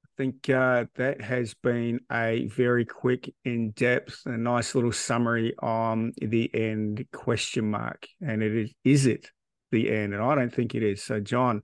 I 0.04 0.08
think 0.18 0.50
uh, 0.50 0.86
that 0.96 1.22
has 1.22 1.54
been 1.54 2.02
a 2.12 2.48
very 2.48 2.84
quick, 2.86 3.34
in 3.46 3.72
depth, 3.72 4.22
a 4.26 4.38
nice 4.38 4.76
little 4.76 4.92
summary 4.92 5.54
on 5.60 6.12
the 6.18 6.54
end 6.54 7.06
question 7.14 7.72
mark. 7.72 8.06
And 8.22 8.44
it 8.44 8.56
is, 8.56 8.74
is 8.84 9.06
it 9.06 9.30
the 9.72 9.90
end? 9.90 10.14
And 10.14 10.22
I 10.22 10.36
don't 10.36 10.54
think 10.54 10.76
it 10.76 10.84
is. 10.84 11.04
So, 11.04 11.20
John, 11.20 11.62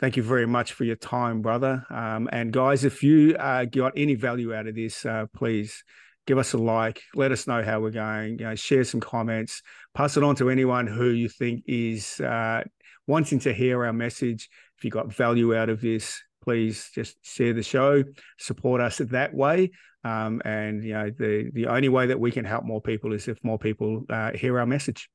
Thank 0.00 0.16
you 0.16 0.22
very 0.22 0.46
much 0.46 0.72
for 0.72 0.84
your 0.84 0.96
time, 0.96 1.42
brother. 1.42 1.84
Um, 1.90 2.26
and 2.32 2.50
guys, 2.50 2.84
if 2.84 3.02
you 3.02 3.36
uh, 3.38 3.66
got 3.66 3.92
any 3.96 4.14
value 4.14 4.54
out 4.54 4.66
of 4.66 4.74
this, 4.74 5.04
uh, 5.04 5.26
please 5.36 5.84
give 6.26 6.38
us 6.38 6.54
a 6.54 6.58
like. 6.58 7.02
Let 7.14 7.32
us 7.32 7.46
know 7.46 7.62
how 7.62 7.80
we're 7.80 7.90
going. 7.90 8.38
You 8.38 8.46
know, 8.46 8.54
share 8.54 8.84
some 8.84 9.00
comments. 9.00 9.60
Pass 9.94 10.16
it 10.16 10.22
on 10.22 10.36
to 10.36 10.48
anyone 10.48 10.86
who 10.86 11.10
you 11.10 11.28
think 11.28 11.64
is 11.66 12.18
uh, 12.18 12.62
wanting 13.06 13.40
to 13.40 13.52
hear 13.52 13.84
our 13.84 13.92
message. 13.92 14.48
If 14.78 14.84
you 14.84 14.90
got 14.90 15.12
value 15.12 15.54
out 15.54 15.68
of 15.68 15.82
this, 15.82 16.22
please 16.42 16.88
just 16.94 17.18
share 17.20 17.52
the 17.52 17.62
show. 17.62 18.02
Support 18.38 18.80
us 18.80 18.98
that 18.98 19.34
way. 19.34 19.70
Um, 20.02 20.40
and 20.46 20.82
you 20.82 20.94
know, 20.94 21.10
the 21.10 21.50
the 21.52 21.66
only 21.66 21.90
way 21.90 22.06
that 22.06 22.18
we 22.18 22.30
can 22.30 22.46
help 22.46 22.64
more 22.64 22.80
people 22.80 23.12
is 23.12 23.28
if 23.28 23.36
more 23.44 23.58
people 23.58 24.06
uh, 24.08 24.32
hear 24.32 24.58
our 24.58 24.64
message. 24.64 25.10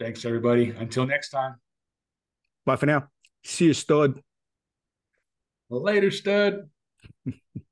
Thanks, 0.00 0.24
everybody. 0.24 0.70
Until 0.70 1.04
next 1.04 1.28
time. 1.28 1.56
Bye 2.64 2.76
for 2.76 2.86
now. 2.86 3.08
See 3.48 3.64
you, 3.64 3.72
stud. 3.72 4.22
Later, 5.70 6.10
stud. 6.10 6.68